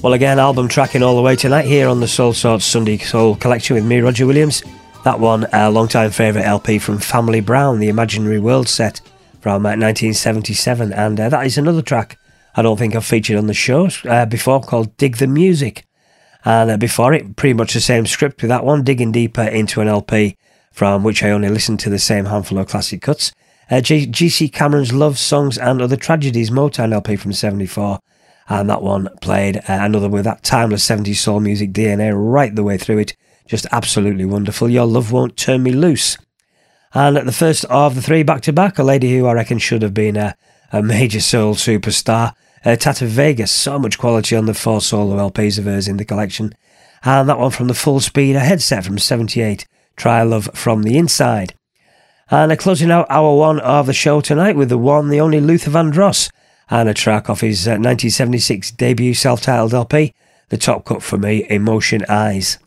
Well, 0.03 0.11
again, 0.11 0.37
album 0.37 0.67
tracking 0.67 1.01
all 1.01 1.15
the 1.15 1.21
way 1.21 1.37
tonight 1.37 1.63
here 1.65 1.87
on 1.87 2.01
the 2.01 2.07
Soulsorts 2.07 2.65
Sunday 2.65 2.97
Soul 2.97 3.37
Collection 3.37 3.75
with 3.75 3.85
me, 3.85 4.01
Roger 4.01 4.27
Williams. 4.27 4.61
That 5.05 5.21
one, 5.21 5.47
a 5.53 5.71
long-time 5.71 6.11
favourite 6.11 6.45
LP 6.45 6.77
from 6.77 6.99
Family 6.99 7.39
Brown, 7.39 7.79
the 7.79 7.87
Imaginary 7.87 8.37
World 8.37 8.67
set 8.67 8.99
from 9.39 9.65
uh, 9.65 9.79
1977, 9.79 10.91
and 10.91 11.19
uh, 11.19 11.29
that 11.29 11.45
is 11.45 11.57
another 11.57 11.81
track 11.81 12.19
I 12.55 12.61
don't 12.61 12.77
think 12.77 12.95
I've 12.95 13.05
featured 13.05 13.37
on 13.37 13.47
the 13.47 13.53
show 13.53 13.89
uh, 14.05 14.25
before 14.25 14.61
called 14.61 14.95
"Dig 14.97 15.17
the 15.17 15.27
Music." 15.27 15.85
And 16.45 16.71
uh, 16.71 16.77
before 16.77 17.13
it, 17.13 17.35
pretty 17.35 17.53
much 17.53 17.73
the 17.73 17.81
same 17.81 18.05
script 18.05 18.41
with 18.41 18.49
that 18.49 18.65
one, 18.65 18.83
digging 18.83 19.11
deeper 19.11 19.43
into 19.43 19.81
an 19.81 19.87
LP 19.87 20.35
from 20.71 21.03
which 21.03 21.23
I 21.23 21.29
only 21.29 21.49
listened 21.49 21.79
to 21.81 21.89
the 21.89 21.99
same 21.99 22.25
handful 22.25 22.57
of 22.57 22.67
classic 22.67 23.01
cuts. 23.01 23.31
Uh, 23.69 23.75
GC 23.75 24.51
Cameron's 24.51 24.91
Love 24.91 25.17
Songs 25.17 25.57
and 25.57 25.81
Other 25.81 25.95
Tragedies 25.95 26.49
Motown 26.49 26.93
LP 26.93 27.15
from 27.15 27.31
74. 27.31 27.99
And 28.49 28.69
that 28.69 28.81
one 28.81 29.07
played 29.21 29.57
uh, 29.57 29.61
another 29.67 30.09
with 30.09 30.25
that 30.25 30.43
timeless 30.43 30.85
70s 30.85 31.15
soul 31.15 31.39
music 31.39 31.71
DNA 31.71 32.11
right 32.13 32.53
the 32.53 32.63
way 32.63 32.77
through 32.77 32.97
it. 32.97 33.15
Just 33.47 33.67
absolutely 33.71 34.25
wonderful. 34.25 34.69
Your 34.69 34.85
Love 34.85 35.11
Won't 35.11 35.37
Turn 35.37 35.63
Me 35.63 35.71
Loose. 35.71 36.17
And 36.93 37.17
at 37.17 37.25
the 37.25 37.31
first 37.31 37.65
of 37.65 37.95
the 37.95 38.01
three 38.01 38.23
back 38.23 38.41
to 38.41 38.53
back, 38.53 38.77
a 38.77 38.83
lady 38.83 39.15
who 39.15 39.25
I 39.27 39.33
reckon 39.33 39.59
should 39.59 39.81
have 39.81 39.93
been 39.93 40.17
a, 40.17 40.35
a 40.71 40.83
major 40.83 41.21
soul 41.21 41.55
superstar, 41.55 42.33
uh, 42.65 42.75
Tata 42.75 43.05
Vegas. 43.05 43.51
So 43.51 43.77
much 43.79 43.97
quality 43.97 44.35
on 44.35 44.45
the 44.45 44.53
four 44.53 44.81
solo 44.81 45.17
LPs 45.29 45.57
of 45.57 45.65
hers 45.65 45.87
in 45.87 45.97
the 45.97 46.05
collection. 46.05 46.53
And 47.03 47.27
that 47.27 47.39
one 47.39 47.51
from 47.51 47.67
the 47.67 47.73
Full 47.73 47.99
Speed 47.99 48.35
Ahead 48.35 48.61
set 48.61 48.85
from 48.85 48.97
78, 48.97 49.65
Try 49.95 50.23
Love 50.23 50.49
from 50.53 50.83
the 50.83 50.97
Inside. 50.97 51.53
And 52.31 52.51
uh, 52.51 52.55
closing 52.55 52.91
out 52.91 53.07
hour 53.09 53.37
one 53.37 53.59
of 53.59 53.85
the 53.85 53.93
show 53.93 54.21
tonight 54.21 54.55
with 54.55 54.69
the 54.69 54.77
one, 54.77 55.09
the 55.09 55.19
only 55.19 55.41
Luther 55.41 55.71
Vandross, 55.71 56.31
and 56.69 56.87
a 56.87 56.93
track 56.93 57.29
off 57.29 57.41
his 57.41 57.67
uh, 57.67 57.71
1976 57.71 58.71
debut 58.71 59.13
self-titled 59.13 59.73
LP, 59.73 60.13
The 60.49 60.57
Top 60.57 60.85
Cut 60.85 61.03
for 61.03 61.17
Me, 61.17 61.45
Emotion 61.49 62.05
Eyes. 62.07 62.57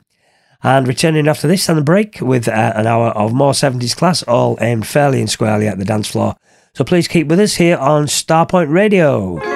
And 0.62 0.86
returning 0.86 1.28
after 1.28 1.48
this 1.48 1.68
and 1.68 1.78
the 1.78 1.82
break 1.82 2.20
with 2.20 2.48
uh, 2.48 2.72
an 2.76 2.86
hour 2.86 3.08
of 3.08 3.32
more 3.32 3.52
70s 3.52 3.96
class, 3.96 4.22
all 4.24 4.58
aimed 4.60 4.86
fairly 4.86 5.20
and 5.20 5.30
squarely 5.30 5.66
at 5.66 5.78
the 5.78 5.84
dance 5.84 6.08
floor. 6.08 6.36
So 6.74 6.84
please 6.84 7.08
keep 7.08 7.28
with 7.28 7.40
us 7.40 7.54
here 7.54 7.78
on 7.78 8.04
Starpoint 8.04 8.70
Radio. 8.70 9.55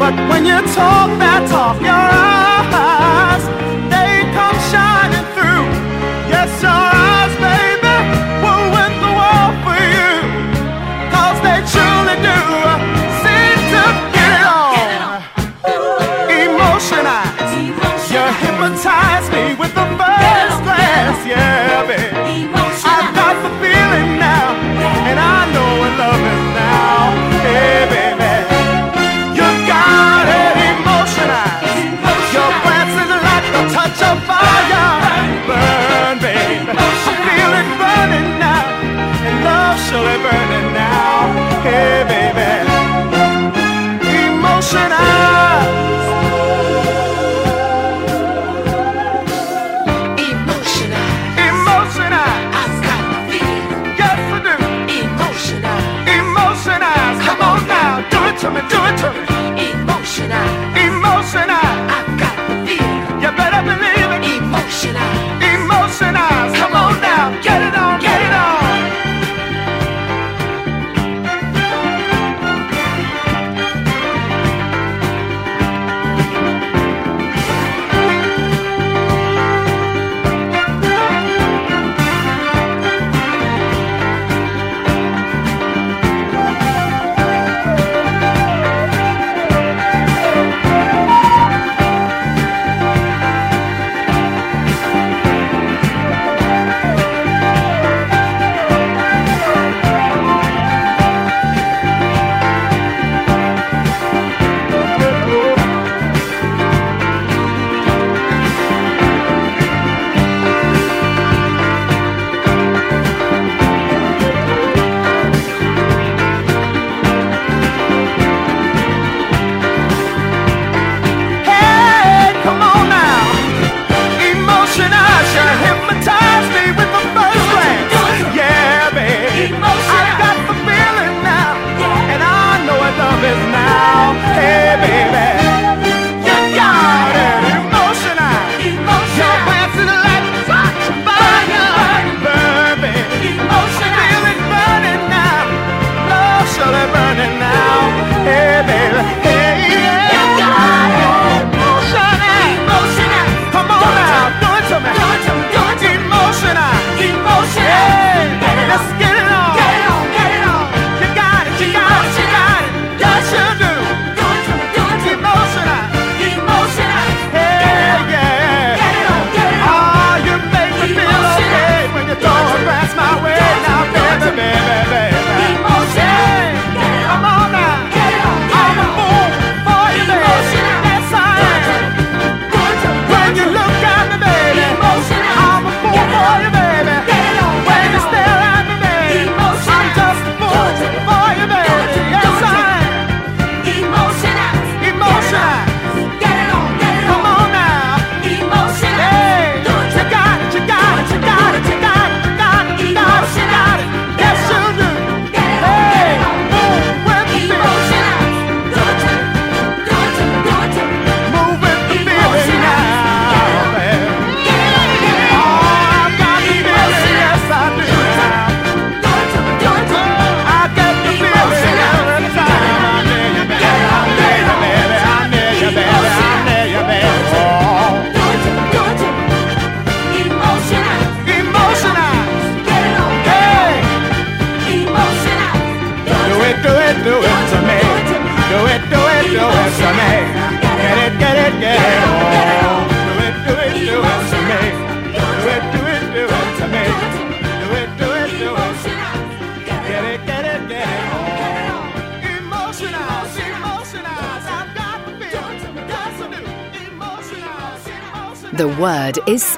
But 0.00 0.16
when 0.30 0.46
you 0.46 0.56
talk 0.72 1.10
that 1.18 1.46
talk, 1.50 1.78
you're 1.82 1.90
out. 1.90 2.69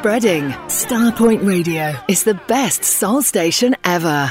spreading. 0.02 0.50
Starpoint 0.66 1.46
Radio 1.46 1.94
is 2.08 2.24
the 2.24 2.34
best 2.34 2.82
soul 2.82 3.22
station 3.22 3.76
ever. 3.84 4.28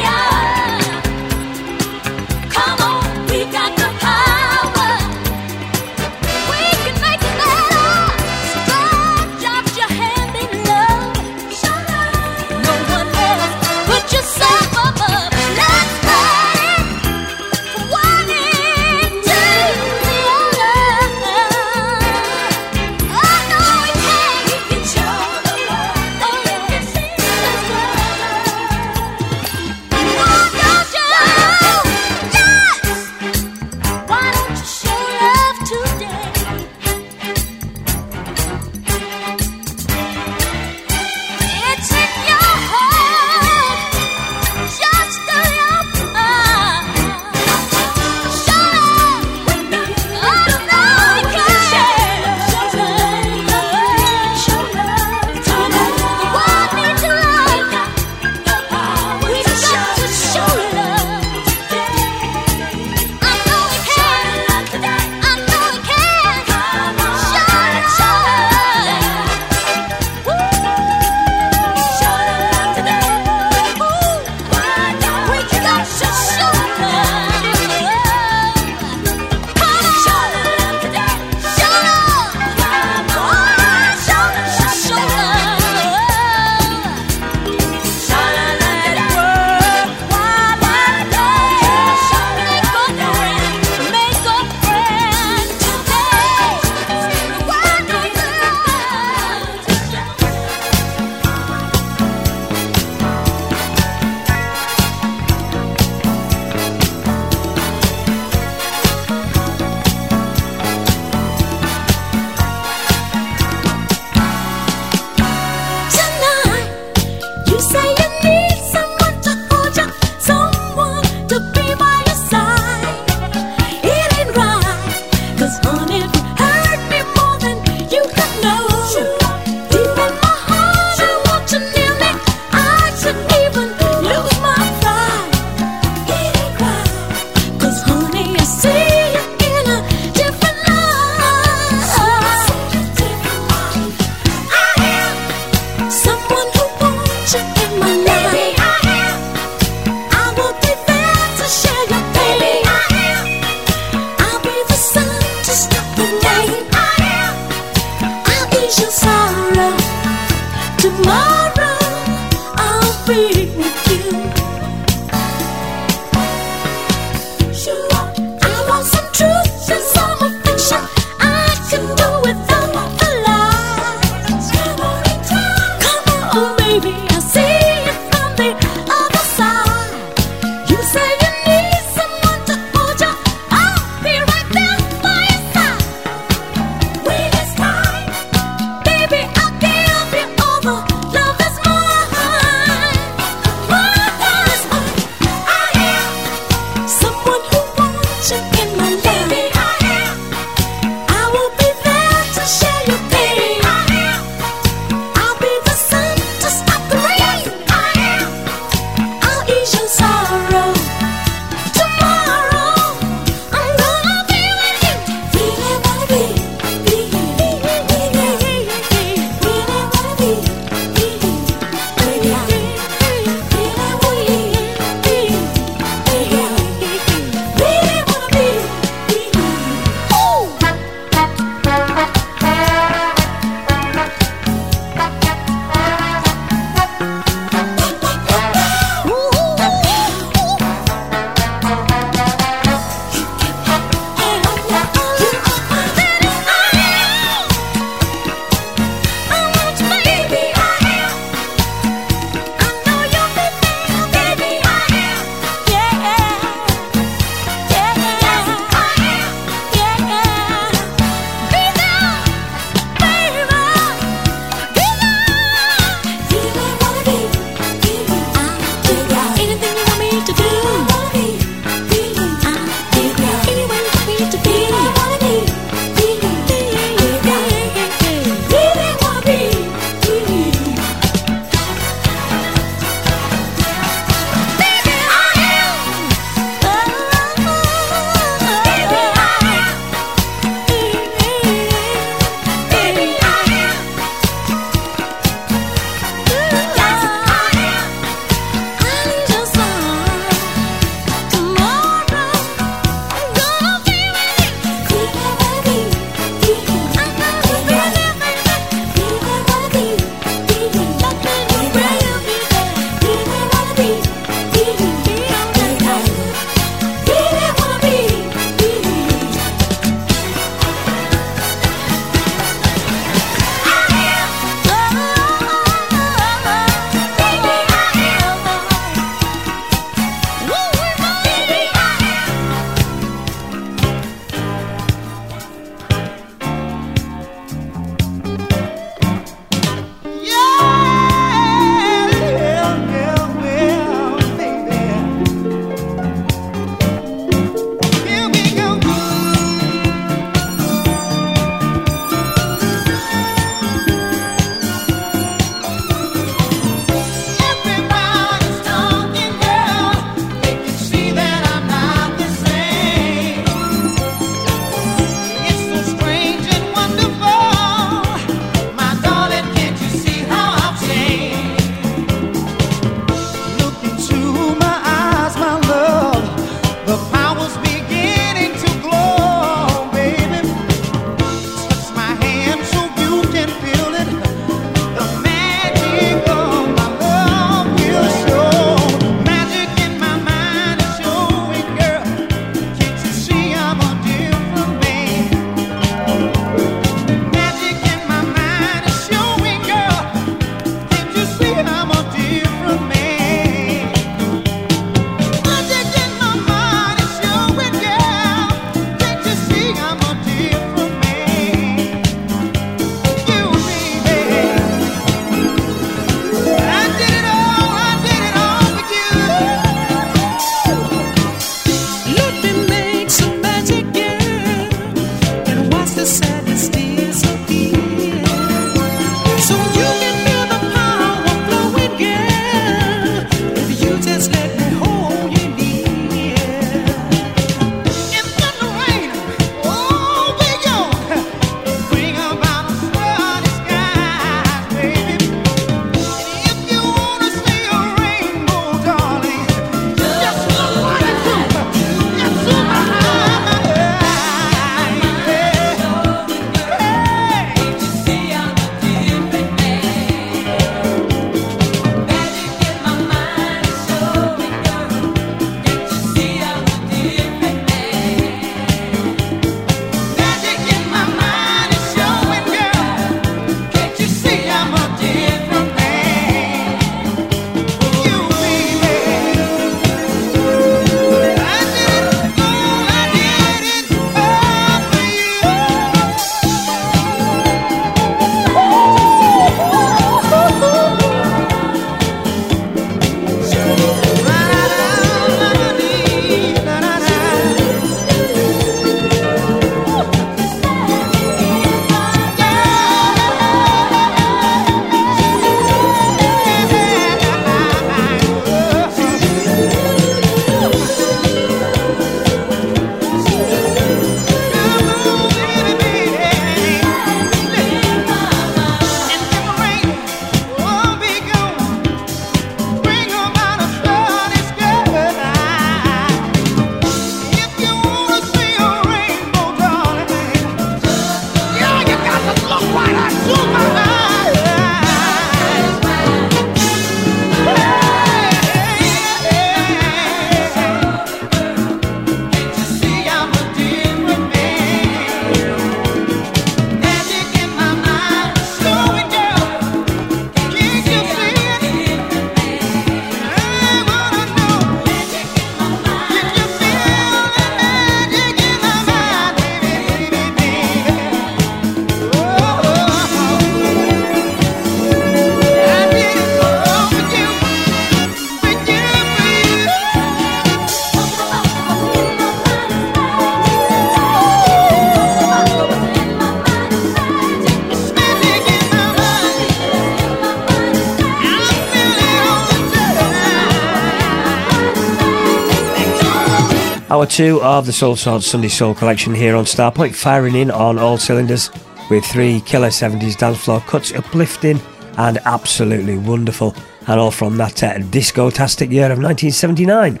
Hour 586.96 587.04
two 587.04 587.42
of 587.42 587.66
the 587.66 587.72
Soulsorts 587.72 588.24
Sunday 588.24 588.48
Soul 588.48 588.74
collection 588.74 589.14
here 589.14 589.36
on 589.36 589.44
Starpoint, 589.44 589.94
firing 589.94 590.34
in 590.34 590.50
on 590.50 590.78
all 590.78 590.96
cylinders 590.96 591.50
with 591.90 592.06
three 592.06 592.40
killer 592.40 592.70
70s 592.70 593.18
dance 593.18 593.36
floor 593.36 593.60
cuts, 593.60 593.92
uplifting 593.92 594.58
and 594.96 595.18
absolutely 595.26 595.98
wonderful, 595.98 596.56
and 596.86 596.98
all 596.98 597.10
from 597.10 597.36
that 597.36 597.62
uh, 597.62 597.76
disco-tastic 597.90 598.70
year 598.70 598.86
of 598.86 598.98
1979. 598.98 600.00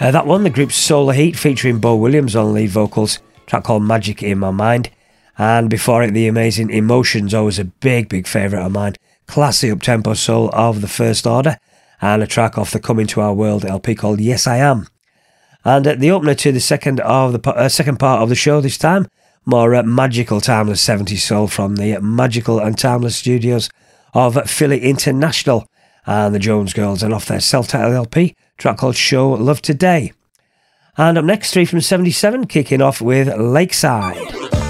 Uh, 0.00 0.10
that 0.10 0.26
one, 0.26 0.44
the 0.44 0.48
group's 0.48 0.76
Solar 0.76 1.12
Heat, 1.12 1.36
featuring 1.36 1.78
Bo 1.78 1.94
Williams 1.94 2.34
on 2.34 2.54
lead 2.54 2.70
vocals, 2.70 3.18
track 3.44 3.64
called 3.64 3.82
Magic 3.82 4.22
in 4.22 4.38
My 4.38 4.50
Mind, 4.50 4.88
and 5.36 5.68
before 5.68 6.02
it, 6.02 6.12
the 6.12 6.26
amazing 6.26 6.70
Emotions, 6.70 7.34
always 7.34 7.58
a 7.58 7.66
big, 7.66 8.08
big 8.08 8.26
favourite 8.26 8.64
of 8.64 8.72
mine, 8.72 8.94
classy 9.26 9.70
up-tempo 9.70 10.14
soul 10.14 10.48
of 10.54 10.80
the 10.80 10.88
First 10.88 11.26
Order, 11.26 11.58
and 12.00 12.22
a 12.22 12.26
track 12.26 12.56
off 12.56 12.70
the 12.70 12.80
Come 12.80 12.98
Into 12.98 13.20
Our 13.20 13.34
World 13.34 13.66
LP 13.66 13.94
called 13.94 14.20
Yes 14.20 14.46
I 14.46 14.56
Am. 14.56 14.86
And 15.64 15.86
uh, 15.86 15.94
the 15.94 16.10
opener 16.10 16.34
to 16.34 16.52
the 16.52 16.60
second 16.60 17.00
of 17.00 17.32
the 17.32 17.50
uh, 17.50 17.68
second 17.68 17.98
part 17.98 18.22
of 18.22 18.28
the 18.28 18.34
show 18.34 18.60
this 18.60 18.78
time, 18.78 19.06
more 19.46 19.74
uh, 19.74 19.82
magical 19.82 20.40
timeless 20.40 20.84
70s 20.86 21.18
soul 21.18 21.48
from 21.48 21.76
the 21.76 21.98
magical 22.00 22.58
and 22.58 22.78
timeless 22.78 23.16
studios 23.16 23.70
of 24.12 24.38
Philly 24.48 24.80
International 24.80 25.66
and 26.06 26.34
the 26.34 26.38
Jones 26.38 26.74
Girls, 26.74 27.02
and 27.02 27.14
off 27.14 27.26
their 27.26 27.40
self-titled 27.40 27.94
LP, 27.94 28.36
track 28.58 28.76
called 28.76 28.96
Show 28.96 29.30
Love 29.30 29.62
Today. 29.62 30.12
And 30.96 31.18
up 31.18 31.24
next, 31.24 31.52
three 31.52 31.64
from 31.64 31.80
77, 31.80 32.46
kicking 32.46 32.82
off 32.82 33.00
with 33.00 33.34
Lakeside. 33.36 34.63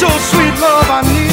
Your 0.00 0.10
sweet 0.10 0.60
love 0.60 0.90
I 0.90 1.02
need. 1.12 1.27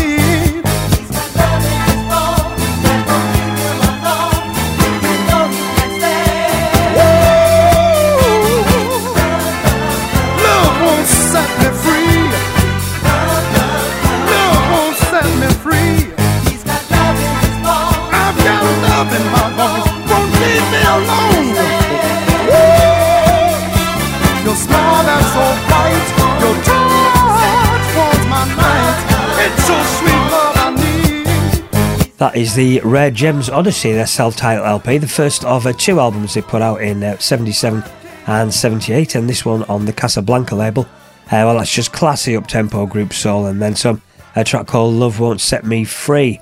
That 32.25 32.37
is 32.37 32.55
the 32.55 32.81
Rare 32.83 33.11
Gems 33.11 33.51
Odyssey, 33.51 33.91
their 33.93 34.07
self-titled 34.07 34.65
LP, 34.65 34.97
the 34.97 35.07
first 35.07 35.45
of 35.45 35.67
uh, 35.67 35.73
two 35.73 35.99
albums 35.99 36.33
they 36.33 36.41
put 36.41 36.59
out 36.59 36.81
in 36.81 37.03
uh, 37.03 37.19
77 37.19 37.83
and 38.25 38.51
78, 38.51 39.13
and 39.13 39.29
this 39.29 39.45
one 39.45 39.61
on 39.65 39.85
the 39.85 39.93
Casablanca 39.93 40.55
label. 40.55 40.87
Uh, 41.25 41.45
well, 41.45 41.59
that's 41.59 41.71
just 41.71 41.93
classy 41.93 42.35
up-tempo 42.35 42.87
group 42.87 43.13
soul, 43.13 43.45
and 43.45 43.61
then 43.61 43.75
some. 43.75 44.01
A 44.35 44.43
track 44.43 44.65
called 44.65 44.95
Love 44.95 45.19
Won't 45.19 45.39
Set 45.39 45.65
Me 45.65 45.83
Free. 45.83 46.41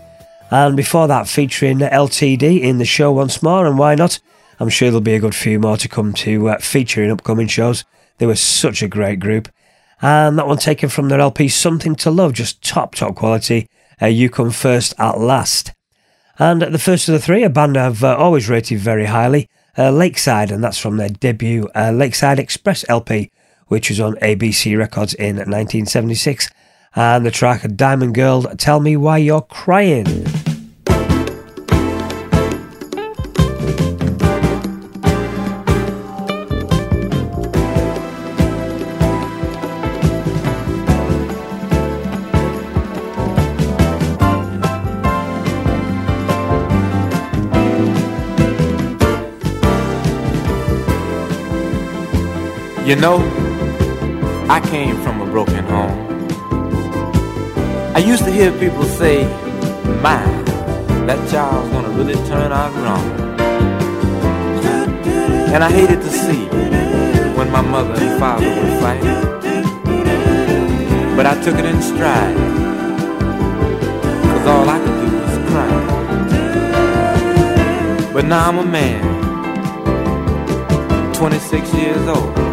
And 0.50 0.78
before 0.78 1.10
that, 1.10 1.28
featuring 1.28 1.80
LTD 1.80 2.62
in 2.62 2.78
the 2.78 2.86
show 2.86 3.12
once 3.12 3.44
more, 3.44 3.68
and 3.68 3.78
why 3.78 3.96
not? 3.96 4.22
I'm 4.62 4.70
sure 4.70 4.88
there'll 4.88 5.02
be 5.02 5.16
a 5.16 5.20
good 5.20 5.36
few 5.36 5.60
more 5.60 5.76
to 5.76 5.90
come 5.90 6.14
to 6.14 6.48
uh, 6.48 6.60
feature 6.60 7.04
in 7.04 7.12
upcoming 7.12 7.48
shows. 7.48 7.84
They 8.20 8.26
were 8.26 8.38
such 8.38 8.82
a 8.82 8.88
great 8.88 9.20
group. 9.20 9.50
And 10.02 10.40
that 10.40 10.48
one 10.48 10.60
taken 10.60 10.88
from 10.88 11.10
their 11.10 11.20
LP 11.20 11.50
Something 11.50 11.96
to 11.96 12.10
Love, 12.10 12.32
just 12.32 12.64
top, 12.64 12.96
top 12.96 13.16
quality. 13.16 13.68
Uh, 14.04 14.08
you 14.08 14.30
Come 14.30 14.52
First 14.52 14.94
at 15.00 15.18
Last. 15.18 15.72
And 16.38 16.62
the 16.62 16.80
first 16.80 17.08
of 17.08 17.14
the 17.14 17.20
three, 17.20 17.44
a 17.44 17.50
band 17.50 17.78
I've 17.78 18.04
uh, 18.04 18.18
always 18.18 18.50
rated 18.50 18.80
very 18.80 19.06
highly, 19.06 19.48
uh, 19.78 19.92
Lakeside, 19.92 20.52
and 20.52 20.62
that's 20.62 20.78
from 20.78 20.98
their 20.98 21.08
debut 21.08 21.70
uh, 21.74 21.92
Lakeside 21.92 22.38
Express 22.38 22.84
LP, 22.90 23.32
which 23.68 23.88
was 23.88 24.02
on 24.02 24.16
ABC 24.16 24.78
Records 24.78 25.14
in 25.14 25.38
1976. 25.38 26.50
And 26.96 27.26
the 27.26 27.32
track 27.32 27.66
Diamond 27.76 28.14
Girl, 28.14 28.44
Tell 28.44 28.82
Me 28.82 28.98
Why 28.98 29.20
You're 29.20 29.42
Crying. 29.42 30.53
You 52.86 52.98
know, 52.98 53.20
I 54.50 54.60
came 54.60 54.98
from 55.04 55.22
a 55.22 55.26
broken 55.26 55.64
home. 55.64 56.28
I 57.96 58.00
used 58.00 58.26
to 58.26 58.32
hear 58.32 58.52
people 58.60 58.84
say, 58.84 59.24
my, 60.02 60.22
that 61.08 61.30
child's 61.32 61.70
gonna 61.70 61.88
really 61.92 62.16
turn 62.28 62.52
out 62.52 62.74
wrong. 62.84 63.06
And 65.54 65.64
I 65.64 65.72
hated 65.72 66.02
to 66.02 66.10
see 66.10 66.46
when 67.38 67.50
my 67.52 67.62
mother 67.62 67.94
and 67.94 68.20
father 68.20 68.50
would 68.50 68.80
fight. 68.82 69.02
But 71.16 71.26
I 71.26 71.42
took 71.42 71.56
it 71.56 71.64
in 71.64 71.82
stride. 71.82 72.36
Cause 74.26 74.46
all 74.46 74.68
I 74.68 74.78
could 74.84 75.00
do 75.00 75.08
was 75.22 75.38
cry. 75.50 75.72
But 78.12 78.26
now 78.26 78.50
I'm 78.50 78.58
a 78.58 78.66
man, 78.66 79.02
26 81.14 81.74
years 81.76 82.08
old. 82.10 82.53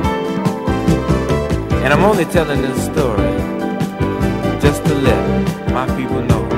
And 1.82 1.92
I'm 1.94 2.04
only 2.04 2.26
telling 2.26 2.60
this 2.60 2.84
story 2.84 3.32
just 4.60 4.84
to 4.84 4.94
let 4.94 5.72
my 5.72 5.86
people 5.96 6.20
know. 6.22 6.49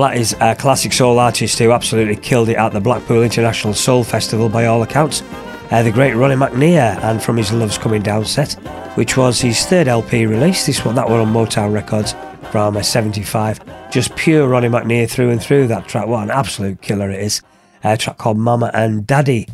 Well, 0.00 0.08
that 0.08 0.16
is 0.16 0.34
a 0.40 0.54
classic 0.54 0.94
soul 0.94 1.18
artist 1.18 1.58
who 1.58 1.72
absolutely 1.72 2.16
killed 2.16 2.48
it 2.48 2.56
at 2.56 2.72
the 2.72 2.80
Blackpool 2.80 3.22
International 3.22 3.74
Soul 3.74 4.02
Festival 4.02 4.48
by 4.48 4.64
all 4.64 4.82
accounts. 4.82 5.22
Uh, 5.70 5.82
the 5.82 5.92
great 5.92 6.14
Ronnie 6.14 6.36
McNeir, 6.36 6.98
and 7.02 7.22
from 7.22 7.36
his 7.36 7.52
Love's 7.52 7.76
Coming 7.76 8.00
Down 8.00 8.24
set, 8.24 8.54
which 8.96 9.18
was 9.18 9.42
his 9.42 9.66
third 9.66 9.88
LP 9.88 10.24
release. 10.24 10.64
This 10.64 10.86
one, 10.86 10.94
that 10.94 11.10
one 11.10 11.20
on 11.20 11.30
Motown 11.30 11.74
Records 11.74 12.14
from 12.50 12.78
uh, 12.78 12.82
'75. 12.82 13.60
Just 13.90 14.16
pure 14.16 14.48
Ronnie 14.48 14.68
McNeir 14.68 15.06
through 15.06 15.28
and 15.28 15.42
through. 15.42 15.66
That 15.66 15.86
track, 15.86 16.06
what 16.06 16.22
an 16.22 16.30
absolute 16.30 16.80
killer 16.80 17.10
it 17.10 17.20
is. 17.20 17.42
A 17.84 17.98
track 17.98 18.16
called 18.16 18.38
Mama 18.38 18.70
and 18.72 19.06
Daddy. 19.06 19.48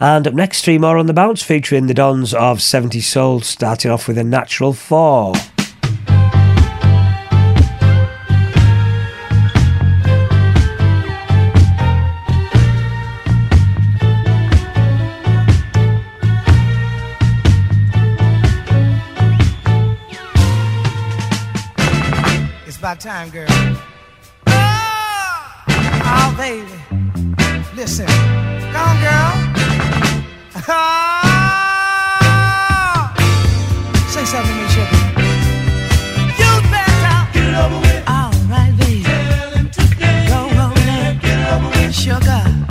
And 0.00 0.26
up 0.26 0.32
next, 0.32 0.64
three 0.64 0.78
more 0.78 0.96
on 0.96 1.08
the 1.08 1.12
bounce 1.12 1.42
featuring 1.42 1.88
the 1.88 1.92
Dons 1.92 2.32
of 2.32 2.62
70 2.62 3.02
Soul, 3.02 3.42
starting 3.42 3.90
off 3.90 4.08
with 4.08 4.16
a 4.16 4.24
natural 4.24 4.72
four. 4.72 5.34
about 22.94 23.00
time, 23.00 23.30
girl. 23.30 23.46
Oh, 24.46 25.64
oh 25.68 26.34
baby. 26.36 26.68
Listen. 27.74 28.06
Come 28.06 28.88
on, 28.88 29.00
girl. 29.02 29.32
Oh. 30.68 30.92
Say 34.08 34.24
something 34.24 34.54
to 34.54 34.60
me, 34.62 34.68
sugar. 34.68 34.98
You 36.38 36.50
better 36.70 37.16
get 37.32 37.46
it 37.48 37.54
over 37.54 37.80
with. 37.80 38.04
All 38.08 38.32
right, 38.48 38.72
baby. 38.78 39.02
Tell 39.02 39.50
him 39.50 39.68
today. 39.70 40.26
Go 40.28 40.38
on, 40.60 40.74
get 41.20 41.52
over 41.52 41.68
with. 41.68 41.94
Sugar. 41.94 42.63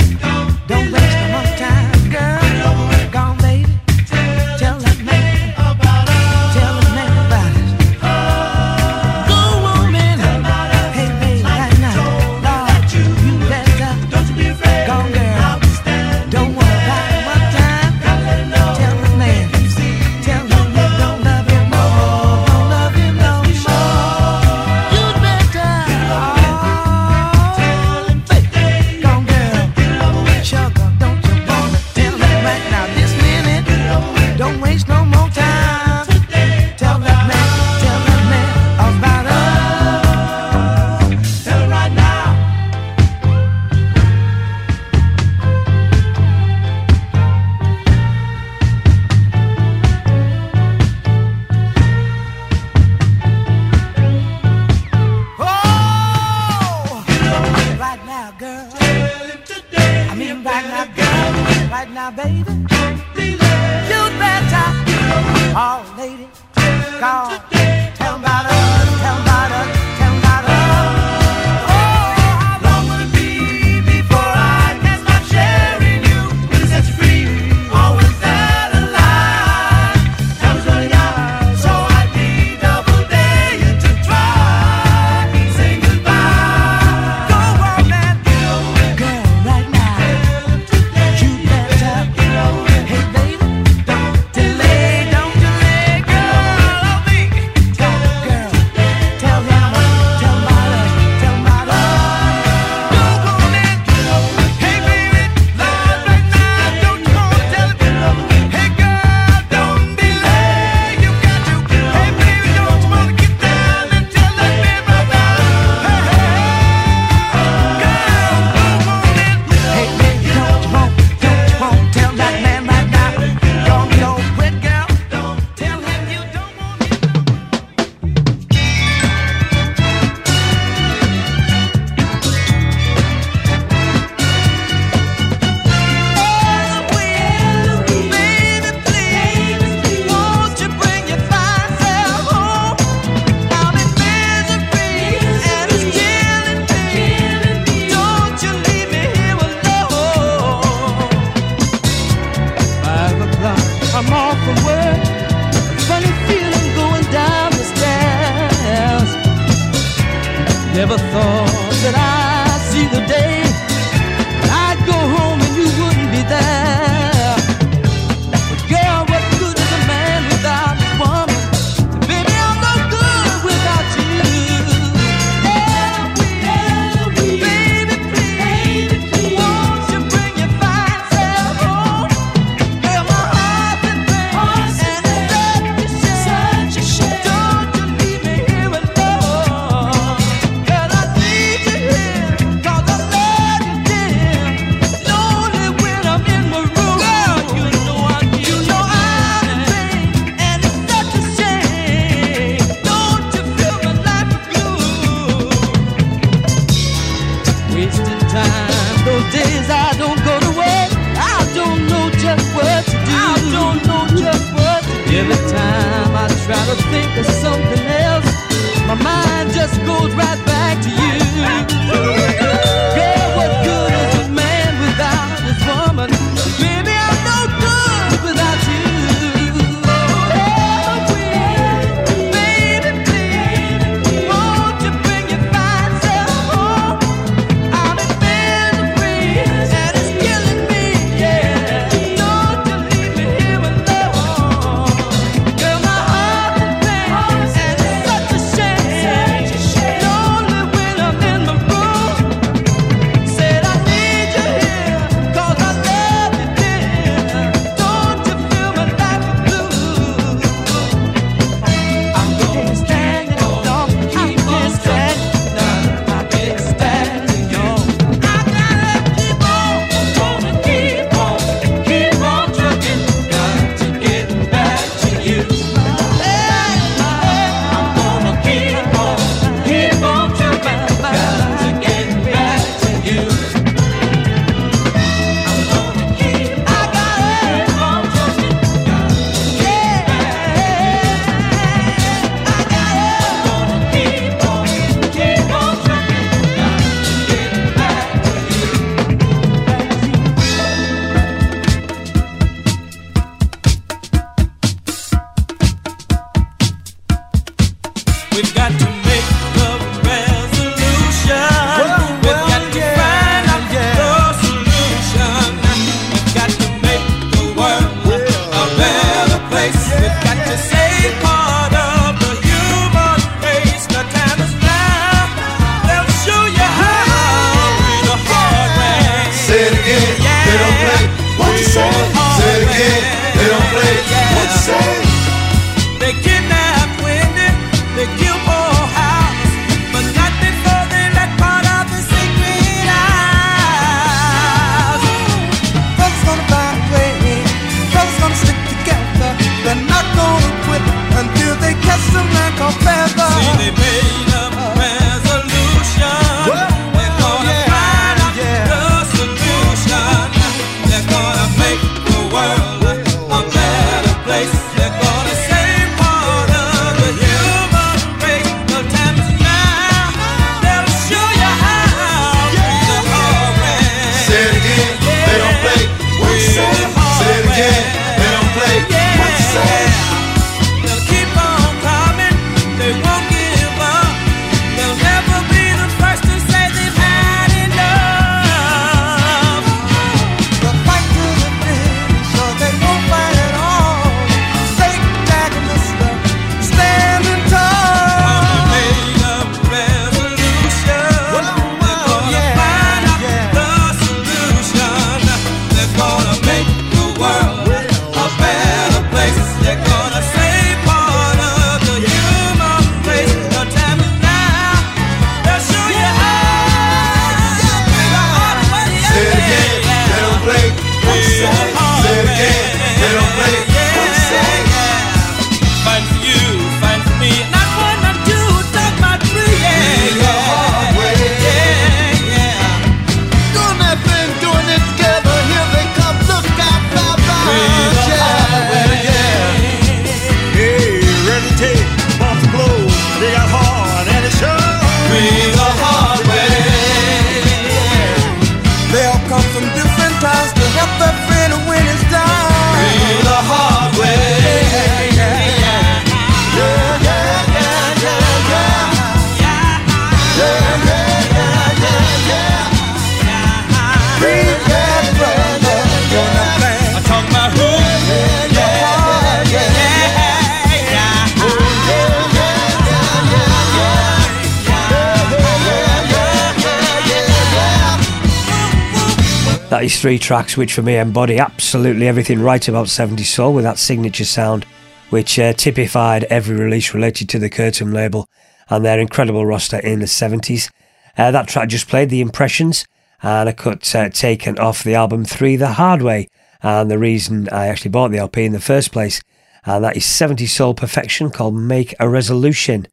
these 479.94 480.02
three 480.02 480.18
tracks, 480.18 480.58
which 480.58 480.74
for 480.74 480.82
me 480.82 480.98
embody 480.98 481.38
absolutely 481.38 482.08
everything 482.08 482.42
right 482.42 482.68
about 482.68 482.88
70s 482.88 483.26
soul 483.26 483.54
with 483.54 483.64
that 483.64 483.78
signature 483.78 484.26
sound, 484.26 484.66
which 485.12 485.38
uh, 485.38 485.54
typified 485.54 486.24
every 486.26 486.56
release 486.56 486.96
related 486.96 487.30
to 487.30 487.38
the 487.38 487.50
Curtom 487.50 487.94
label 487.94 488.28
and 488.70 488.84
their 488.84 489.00
incredible 489.00 489.46
roster 489.46 489.78
in 489.78 490.00
the 490.00 490.08
70s. 490.08 490.72
Uh, 491.16 491.30
that 491.30 491.48
track 491.48 491.70
just 491.70 491.88
played, 491.88 492.10
The 492.10 492.22
Impressions, 492.22 492.88
and 493.22 493.48
a 493.48 493.54
cut 493.54 493.94
uh, 493.94 494.10
taken 494.10 494.58
off 494.58 494.84
the 494.84 494.96
album 494.96 495.26
3 495.26 495.58
The 495.58 495.74
Hard 495.74 496.02
Way. 496.02 496.28
And 496.64 496.90
the 496.90 496.98
reason 496.98 497.48
I 497.50 497.68
actually 497.68 497.92
bought 497.92 498.10
the 498.10 498.18
LP 498.18 498.46
in 498.46 498.54
the 498.54 498.60
first 498.60 498.92
place, 498.92 499.22
and 499.64 499.84
that 499.84 499.96
is 499.96 500.06
70s 500.06 500.50
Soul 500.50 500.74
Perfection 500.74 501.30
called 501.30 501.56
Make 501.56 501.94
a 502.00 502.10
Resolution. 502.10 502.88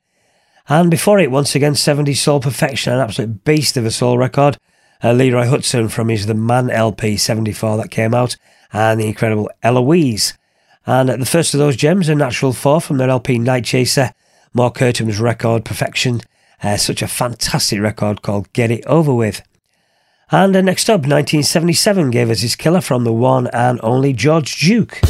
And 0.69 0.91
before 0.91 1.19
it, 1.19 1.31
once 1.31 1.55
again, 1.55 1.73
70s 1.73 2.19
Soul 2.19 2.41
Perfection, 2.41 2.93
an 2.93 3.01
absolute 3.01 3.45
beast 3.45 3.79
of 3.79 3.87
a 3.87 3.91
soul 3.91 4.19
record 4.19 4.59
uh, 5.03 5.13
Leroy 5.13 5.47
Hutson 5.47 5.91
from 5.91 6.09
his 6.09 6.27
The 6.27 6.35
Man 6.35 6.71
LP 6.71 7.17
74 7.17 7.77
that 7.79 7.91
came 7.91 8.15
out, 8.15 8.37
and 8.73 9.01
the 9.01 9.07
incredible 9.07 9.51
Eloise. 9.63 10.35
And 10.87 11.09
the 11.09 11.27
first 11.27 11.55
of 11.55 11.59
those 11.59 11.77
gems, 11.77 12.09
A 12.09 12.15
Natural 12.15 12.53
Four 12.53 12.81
from 12.81 12.99
their 12.99 13.11
LP 13.11 13.39
Nightchaser, 13.39 14.13
Mark 14.53 14.77
Curtom's 14.77 15.21
record 15.21 15.65
Perfection, 15.65 16.21
uh, 16.63 16.77
such 16.77 17.03
a 17.03 17.09
fantastic 17.09 17.81
record 17.81 18.23
called 18.23 18.53
Get 18.53 18.71
It 18.71 18.85
Over 18.87 19.15
With. 19.15 19.43
And 20.31 20.55
uh, 20.55 20.61
next 20.61 20.89
up, 20.89 21.01
1977 21.01 22.11
gave 22.11 22.31
us 22.31 22.41
his 22.41 22.57
killer 22.57 22.81
from 22.81 23.05
the 23.05 23.13
one 23.13 23.49
and 23.49 23.81
only 23.83 24.13
George 24.13 24.61
Duke. 24.61 25.01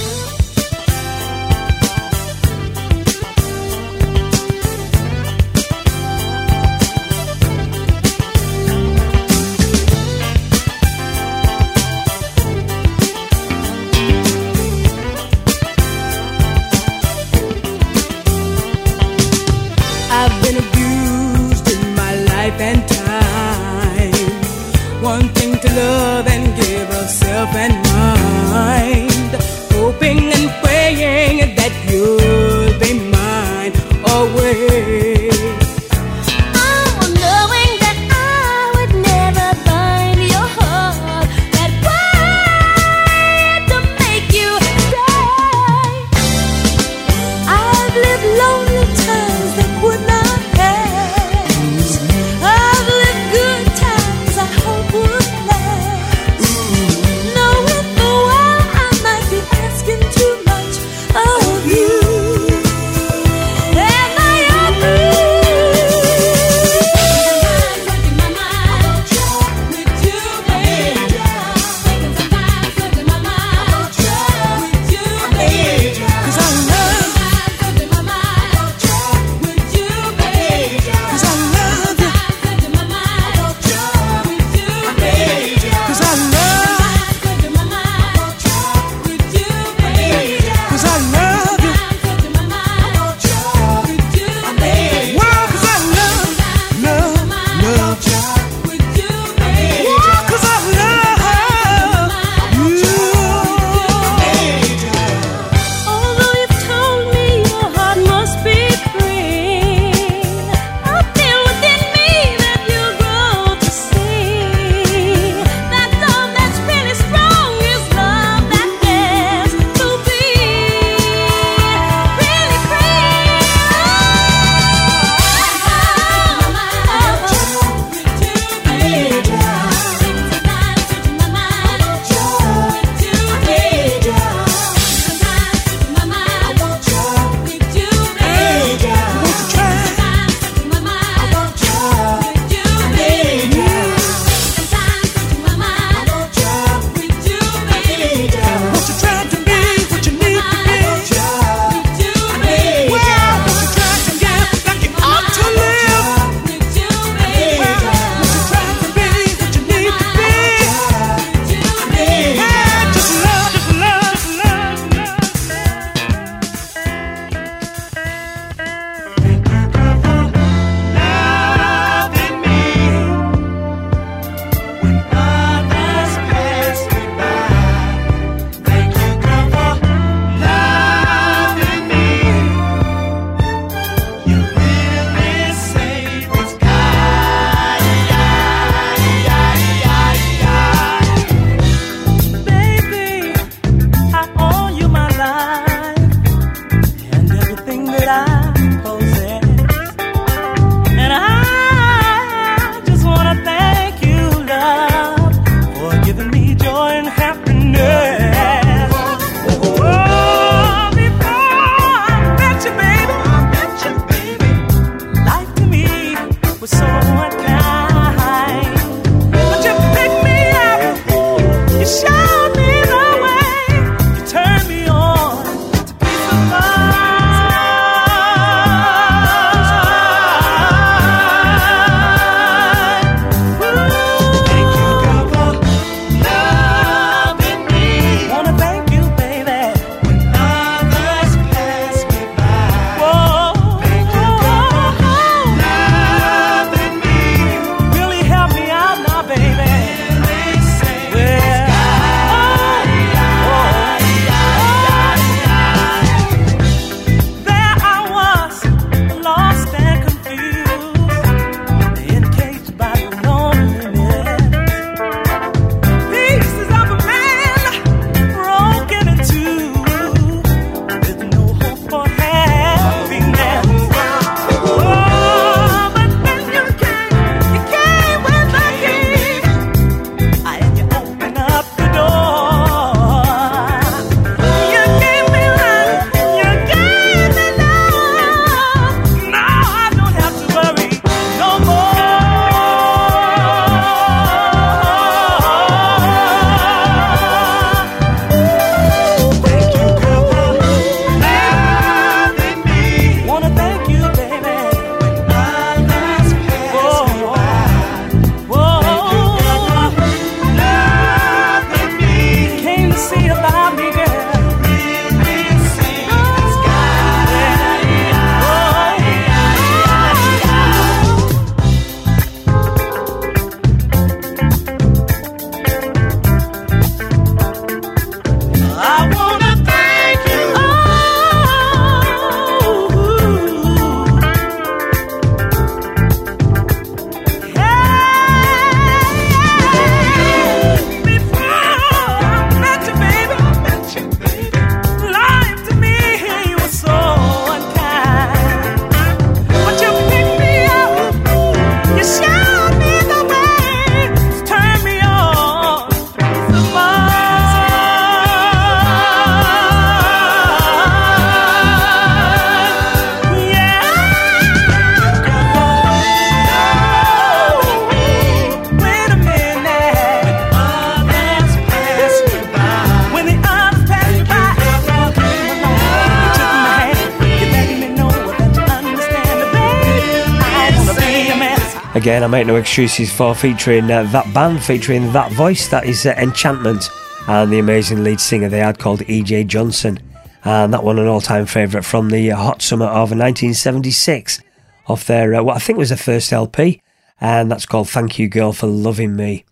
Again, 382.01 382.25
I 382.25 382.29
make 382.29 382.47
no 382.47 382.57
excuses 382.57 383.13
for 383.13 383.35
featuring 383.35 383.91
uh, 383.91 384.05
that 384.05 384.33
band, 384.33 384.65
featuring 384.65 385.13
that 385.13 385.33
voice. 385.33 385.69
That 385.69 385.85
is 385.85 386.07
uh, 386.07 386.15
Enchantment 386.17 386.89
and 387.29 387.53
the 387.53 387.59
amazing 387.59 388.03
lead 388.03 388.23
singer 388.23 388.49
they 388.49 388.61
had 388.61 388.79
called 388.79 389.03
E.J. 389.03 389.45
Johnson. 389.45 390.01
And 390.43 390.73
that 390.73 390.83
one, 390.83 390.99
an 390.99 391.07
all 391.07 391.21
time 391.21 391.45
favourite 391.45 391.85
from 391.85 392.09
the 392.09 392.31
hot 392.31 392.63
summer 392.63 392.87
of 392.87 393.11
1976 393.11 394.41
off 394.87 395.05
their, 395.05 395.35
uh, 395.35 395.43
what 395.43 395.57
I 395.57 395.59
think 395.59 395.79
was 395.79 395.91
their 395.91 395.99
first 395.99 396.33
LP. 396.33 396.81
And 397.21 397.51
that's 397.51 397.67
called 397.67 397.91
Thank 397.91 398.19
You 398.19 398.31
Girl 398.31 398.55
for 398.55 398.67
Loving 398.67 399.15
Me. 399.15 399.45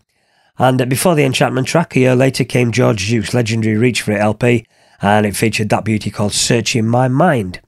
And 0.59 0.81
uh, 0.81 0.87
before 0.87 1.15
the 1.15 1.25
Enchantment 1.25 1.67
track, 1.67 1.97
a 1.97 2.01
year 2.01 2.17
later 2.17 2.45
came 2.45 2.73
George 2.73 3.09
Duke's 3.09 3.35
legendary 3.35 3.77
Reach 3.77 4.01
for 4.01 4.13
It 4.13 4.23
LP, 4.23 4.65
and 5.03 5.27
it 5.27 5.37
featured 5.37 5.69
that 5.69 5.85
beauty 5.85 6.11
called 6.11 6.33
Searching 6.33 6.87
My 6.87 7.09
Mind. 7.09 7.61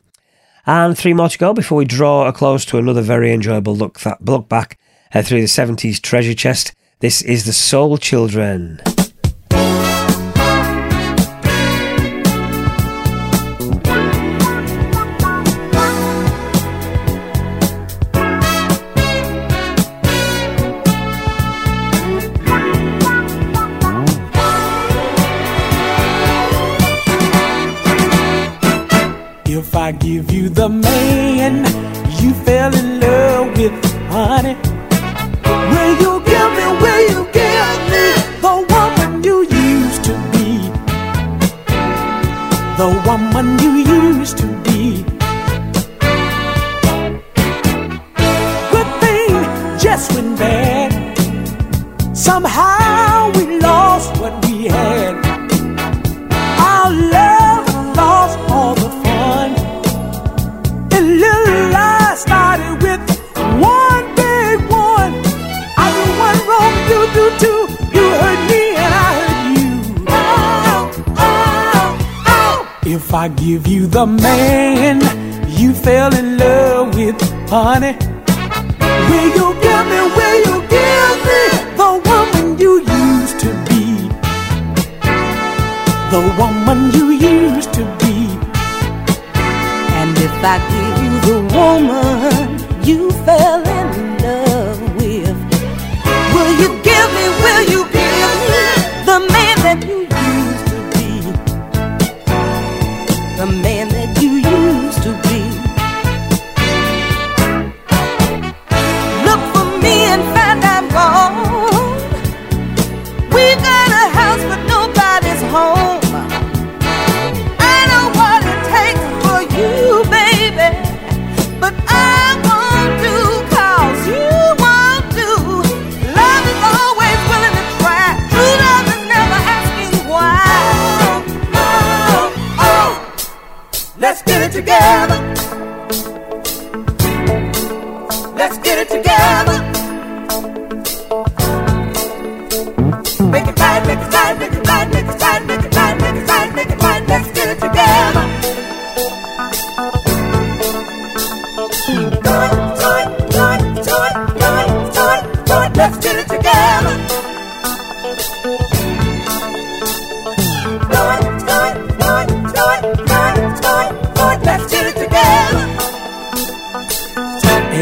And 0.70 0.96
three 0.96 1.14
more 1.14 1.28
to 1.28 1.36
go 1.36 1.52
before 1.52 1.78
we 1.78 1.84
draw 1.84 2.28
a 2.28 2.32
close 2.32 2.64
to 2.66 2.78
another 2.78 3.02
very 3.02 3.32
enjoyable 3.32 3.74
look, 3.74 3.98
that, 4.02 4.24
look 4.24 4.48
back 4.48 4.78
uh, 5.12 5.20
through 5.20 5.40
the 5.40 5.48
70s 5.48 6.00
treasure 6.00 6.32
chest. 6.32 6.72
This 7.00 7.22
is 7.22 7.44
The 7.44 7.52
Soul 7.52 7.98
Children. 7.98 8.80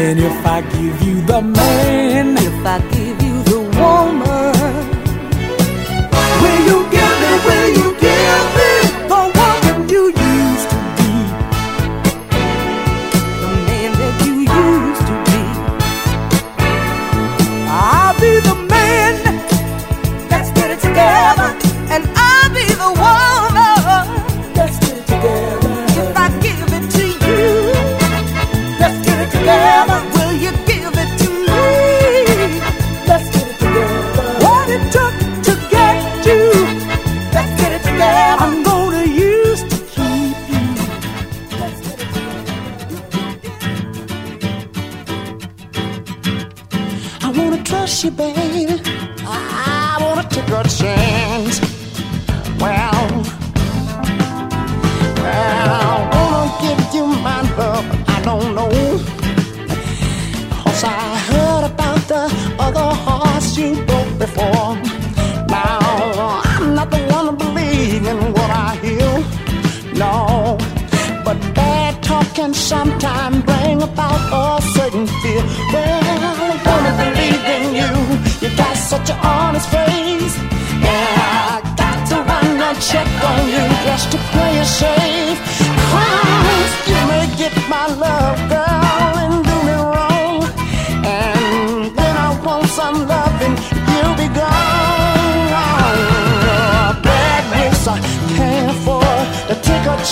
And 0.09 0.19
if 0.19 0.45
I 0.45 0.61
give 0.61 1.03
you 1.03 1.21
the 1.21 1.41
man, 1.41 2.37
if 2.37 2.65
I 2.65 2.79
give 2.89 3.21
you 3.21 3.28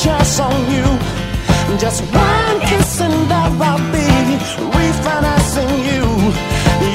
cash 0.07 0.39
on 0.39 0.59
you. 0.75 0.87
Just 1.83 2.01
one 2.29 2.59
instant 2.75 3.17
that 3.31 3.51
I'll 3.67 3.83
be 3.95 4.07
refinancing 4.77 5.73
you. 5.89 6.05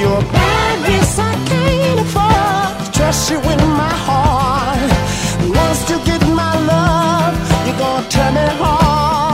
Your 0.03 0.19
badness 0.35 1.11
I 1.31 1.33
can't 1.51 1.99
afford. 2.05 2.93
Trust 2.97 3.23
you 3.31 3.39
in 3.53 3.61
my 3.83 3.95
heart. 4.07 4.91
Once 5.61 5.81
you 5.89 5.97
get 6.09 6.21
my 6.41 6.55
love, 6.73 7.35
you're 7.65 7.79
gonna 7.83 8.09
turn 8.15 8.35
it 8.45 8.53
hard. 8.61 9.32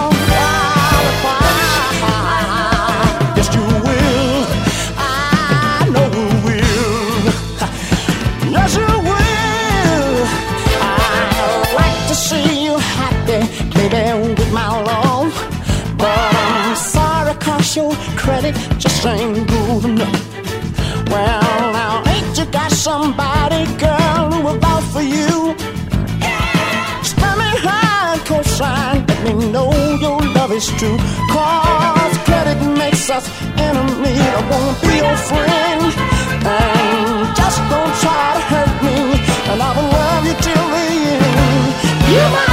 Your 18.44 18.54
just 18.78 19.06
ain't 19.06 19.48
good 19.48 19.86
enough. 19.86 21.10
Well, 21.10 21.74
now, 21.74 22.04
ain't 22.08 22.38
you 22.38 22.46
got 22.46 22.72
somebody, 22.72 23.66
girl, 23.78 24.32
who 24.32 24.44
will 24.46 24.60
vouch 24.60 24.84
for 24.94 25.02
you? 25.02 25.56
Stand 27.04 27.38
me 27.42 27.52
high 27.66 28.14
and 28.14 28.22
cosign, 28.22 29.08
let 29.08 29.38
me 29.38 29.52
know 29.52 29.72
your 30.00 30.22
love 30.36 30.52
is 30.52 30.68
true. 30.80 30.98
Cause 31.32 32.18
credit 32.28 32.60
makes 32.78 33.10
us 33.10 33.26
enemies. 33.58 34.32
I 34.40 34.42
won't 34.50 34.78
be 34.82 34.94
your 35.04 35.18
friend. 35.30 35.82
And 36.56 37.36
just 37.36 37.60
don't 37.72 37.94
try 38.04 38.26
to 38.36 38.42
hurt 38.52 38.74
me, 38.88 38.98
and 39.52 39.62
I 39.62 39.70
will 39.76 39.90
love 40.00 40.26
you 40.28 40.36
till 40.46 40.68
the 40.76 40.86
end. 41.16 41.68
You 42.12 42.24
might 42.36 42.49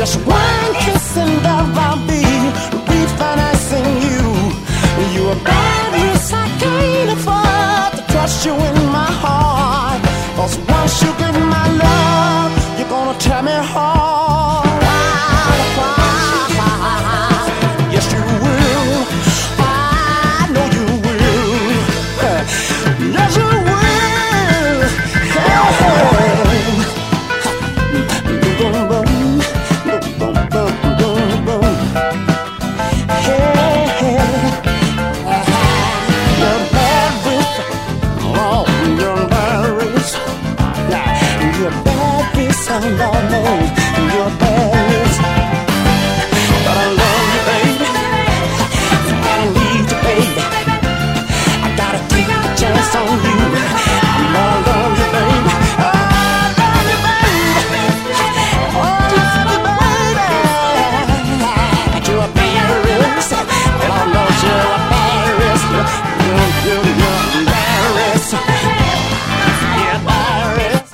just 0.00 0.16
one 0.26 0.74
kiss 0.76 0.99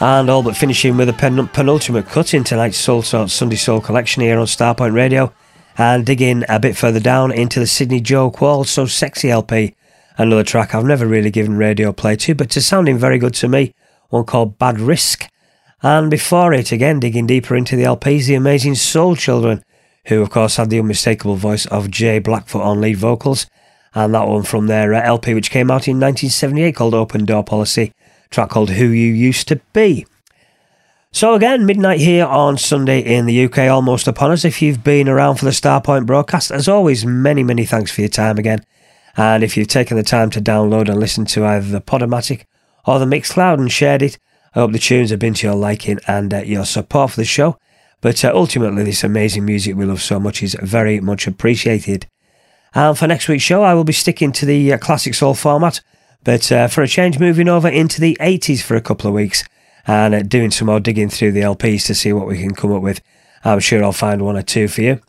And 0.06 0.30
all 0.30 0.44
but 0.44 0.56
finishing 0.56 0.96
with 0.96 1.08
a 1.08 1.12
pen- 1.12 1.48
penultimate 1.48 2.06
cut 2.06 2.32
in 2.32 2.44
tonight's 2.44 2.78
Soulsorts 2.78 3.32
Sunday 3.32 3.56
Soul 3.56 3.80
collection 3.80 4.22
here 4.22 4.38
on 4.38 4.46
Starpoint 4.46 4.94
Radio. 4.94 5.32
And 5.76 6.06
digging 6.06 6.44
a 6.48 6.60
bit 6.60 6.76
further 6.76 7.00
down 7.00 7.32
into 7.32 7.58
the 7.58 7.66
Sidney 7.66 8.00
Joe 8.00 8.30
Qualls 8.30 8.68
So 8.68 8.86
Sexy 8.86 9.32
LP. 9.32 9.74
Another 10.16 10.44
track 10.44 10.76
I've 10.76 10.84
never 10.84 11.08
really 11.08 11.32
given 11.32 11.56
radio 11.56 11.92
play 11.92 12.14
to, 12.14 12.36
but 12.36 12.56
it's 12.56 12.66
sounding 12.66 12.96
very 12.98 13.18
good 13.18 13.34
to 13.34 13.48
me. 13.48 13.74
One 14.10 14.22
called 14.22 14.58
Bad 14.58 14.78
Risk. 14.78 15.28
And 15.82 16.08
before 16.08 16.52
it, 16.52 16.70
again, 16.70 17.00
digging 17.00 17.26
deeper 17.26 17.56
into 17.56 17.74
the 17.74 17.82
LPs, 17.82 18.28
the 18.28 18.36
amazing 18.36 18.76
Soul 18.76 19.16
Children, 19.16 19.64
who 20.04 20.22
of 20.22 20.30
course 20.30 20.54
had 20.54 20.70
the 20.70 20.78
unmistakable 20.78 21.34
voice 21.34 21.66
of 21.66 21.90
J. 21.90 22.20
Blackfoot 22.20 22.62
on 22.62 22.80
lead 22.80 22.98
vocals. 22.98 23.48
And 23.92 24.14
that 24.14 24.28
one 24.28 24.44
from 24.44 24.68
their 24.68 24.94
uh, 24.94 25.02
LP, 25.02 25.34
which 25.34 25.50
came 25.50 25.68
out 25.68 25.88
in 25.88 25.98
1978 25.98 26.76
called 26.76 26.94
Open 26.94 27.24
Door 27.24 27.42
Policy, 27.42 27.92
track 28.30 28.50
called 28.50 28.70
Who 28.70 28.86
You 28.86 29.12
Used 29.12 29.48
to 29.48 29.56
Be. 29.72 30.06
So 31.12 31.34
again, 31.34 31.64
midnight 31.64 32.00
here 32.00 32.26
on 32.26 32.58
Sunday 32.58 33.00
in 33.00 33.24
the 33.26 33.44
UK, 33.46 33.58
almost 33.70 34.06
upon 34.06 34.32
us. 34.32 34.44
If 34.44 34.60
you've 34.60 34.84
been 34.84 35.08
around 35.08 35.36
for 35.36 35.46
the 35.46 35.50
Starpoint 35.50 36.04
broadcast, 36.04 36.50
as 36.50 36.68
always, 36.68 37.06
many, 37.06 37.42
many 37.42 37.64
thanks 37.64 37.90
for 37.90 38.02
your 38.02 38.10
time 38.10 38.36
again. 38.36 38.62
And 39.16 39.42
if 39.42 39.56
you've 39.56 39.68
taken 39.68 39.96
the 39.96 40.02
time 40.02 40.28
to 40.30 40.42
download 40.42 40.90
and 40.90 41.00
listen 41.00 41.24
to 41.26 41.46
either 41.46 41.66
the 41.66 41.80
Podomatic 41.80 42.44
or 42.86 42.98
the 42.98 43.06
Mixcloud 43.06 43.54
and 43.54 43.72
shared 43.72 44.02
it, 44.02 44.18
I 44.54 44.60
hope 44.60 44.72
the 44.72 44.78
tunes 44.78 45.10
have 45.10 45.18
been 45.18 45.34
to 45.34 45.46
your 45.46 45.56
liking 45.56 46.00
and 46.06 46.34
uh, 46.34 46.38
your 46.38 46.66
support 46.66 47.12
for 47.12 47.16
the 47.16 47.24
show. 47.24 47.58
But 48.02 48.24
uh, 48.24 48.32
ultimately, 48.34 48.84
this 48.84 49.02
amazing 49.02 49.44
music 49.44 49.74
we 49.74 49.86
love 49.86 50.02
so 50.02 50.20
much 50.20 50.42
is 50.42 50.54
very 50.62 51.00
much 51.00 51.26
appreciated. 51.26 52.06
And 52.74 52.96
for 52.96 53.06
next 53.06 53.26
week's 53.26 53.42
show, 53.42 53.62
I 53.62 53.72
will 53.72 53.84
be 53.84 53.92
sticking 53.94 54.32
to 54.32 54.44
the 54.44 54.74
uh, 54.74 54.78
classic 54.78 55.14
soul 55.14 55.32
format, 55.32 55.80
but 56.26 56.50
uh, 56.50 56.66
for 56.66 56.82
a 56.82 56.88
change, 56.88 57.20
moving 57.20 57.48
over 57.48 57.68
into 57.68 58.00
the 58.00 58.16
80s 58.20 58.60
for 58.60 58.74
a 58.74 58.80
couple 58.80 59.06
of 59.06 59.14
weeks 59.14 59.44
and 59.86 60.12
uh, 60.12 60.22
doing 60.22 60.50
some 60.50 60.66
more 60.66 60.80
digging 60.80 61.08
through 61.08 61.30
the 61.30 61.40
LPs 61.42 61.86
to 61.86 61.94
see 61.94 62.12
what 62.12 62.26
we 62.26 62.40
can 62.40 62.52
come 62.52 62.72
up 62.72 62.82
with. 62.82 63.00
I'm 63.44 63.60
sure 63.60 63.84
I'll 63.84 63.92
find 63.92 64.20
one 64.20 64.36
or 64.36 64.42
two 64.42 64.66
for 64.66 64.82
you. 64.82 65.00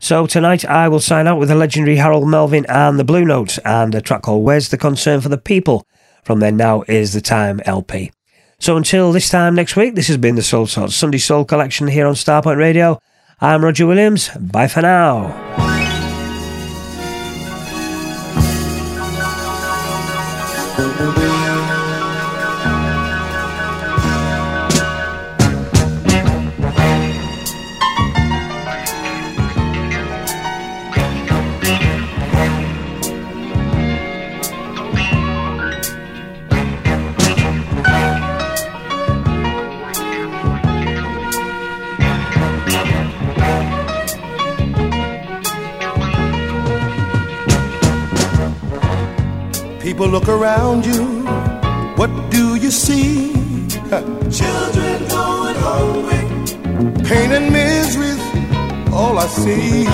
So 0.00 0.26
tonight 0.26 0.64
I 0.64 0.88
will 0.88 0.98
sign 0.98 1.28
out 1.28 1.38
with 1.38 1.50
the 1.50 1.54
legendary 1.54 1.96
Harold 1.96 2.28
Melvin 2.28 2.66
and 2.68 2.98
the 2.98 3.04
Blue 3.04 3.24
Notes 3.24 3.58
and 3.58 3.94
a 3.94 4.00
track 4.00 4.22
called 4.22 4.44
Where's 4.44 4.70
the 4.70 4.76
Concern 4.76 5.20
for 5.20 5.28
the 5.28 5.38
People 5.38 5.86
from 6.24 6.40
their 6.40 6.50
Now 6.50 6.82
Is 6.88 7.12
the 7.12 7.20
Time 7.20 7.60
LP. 7.64 8.10
So 8.58 8.76
until 8.76 9.12
this 9.12 9.28
time 9.28 9.54
next 9.54 9.76
week, 9.76 9.94
this 9.94 10.08
has 10.08 10.16
been 10.16 10.34
the 10.34 10.42
Soulsorts 10.42 10.94
Sunday 10.94 11.18
Soul 11.18 11.44
Collection 11.44 11.86
here 11.86 12.08
on 12.08 12.14
Starpoint 12.14 12.56
Radio. 12.56 13.00
I'm 13.40 13.64
Roger 13.64 13.86
Williams. 13.86 14.30
Bye 14.30 14.66
for 14.66 14.82
now. 14.82 15.69
Look 50.10 50.28
around 50.28 50.84
you. 50.84 51.04
What 51.94 52.10
do 52.30 52.56
you 52.56 52.70
see? 52.70 53.32
Children 54.40 54.98
going 55.08 55.56
hungry. 55.66 56.22
Pain 57.04 57.30
and 57.32 57.52
misery's 57.52 58.22
all 58.92 59.18
I 59.18 59.26
see. 59.26 59.86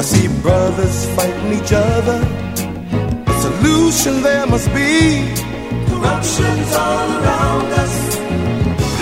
I 0.00 0.02
see 0.02 0.26
brothers 0.42 1.08
fighting 1.14 1.52
each 1.58 1.72
other. 1.72 2.18
A 3.26 3.34
solution 3.46 4.22
there 4.22 4.46
must 4.46 4.68
be. 4.74 5.32
Corruption's 5.88 6.74
all 6.74 7.08
around 7.18 7.66
us. 7.82 7.94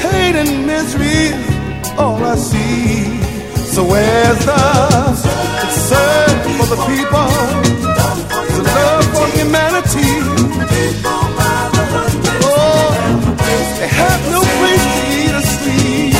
Pain 0.02 0.36
and 0.36 0.66
misery's 0.66 1.88
all 1.98 2.22
I 2.22 2.36
see. 2.36 3.04
So 3.74 3.84
where's 3.84 4.44
the 4.44 4.64
concern 5.62 6.34
for 6.58 6.66
the 6.66 6.78
people? 6.90 7.81
Love 8.64 9.04
for 9.14 9.26
humanity. 9.38 10.10
Oh, 12.44 12.90
they 13.78 13.88
have 13.88 14.22
no 14.30 14.40
place 14.58 14.84
to 14.94 15.02
eat 15.18 15.34
or 15.34 15.44
sleep. 15.54 16.14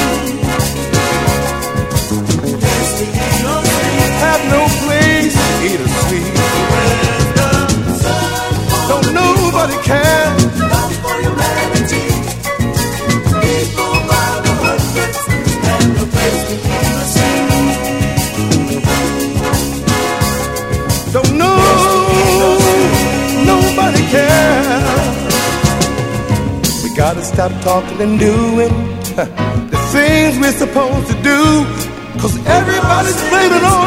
Have 4.25 4.43
no 4.51 4.63
place 4.83 5.35
to 5.35 5.53
eat 5.67 5.81
or 5.81 5.91
sleep. 6.03 6.35
No 8.89 9.33
to 27.23 27.29
stop 27.29 27.53
talking 27.63 28.01
and 28.01 28.19
doing 28.19 28.69
the 29.71 29.79
things 29.93 30.39
we're 30.39 30.53
supposed 30.53 31.07
to 31.07 31.15
do. 31.23 31.65
Cause 32.21 32.37
everybody's 32.47 33.23
waiting 33.31 33.65
on 33.65 33.82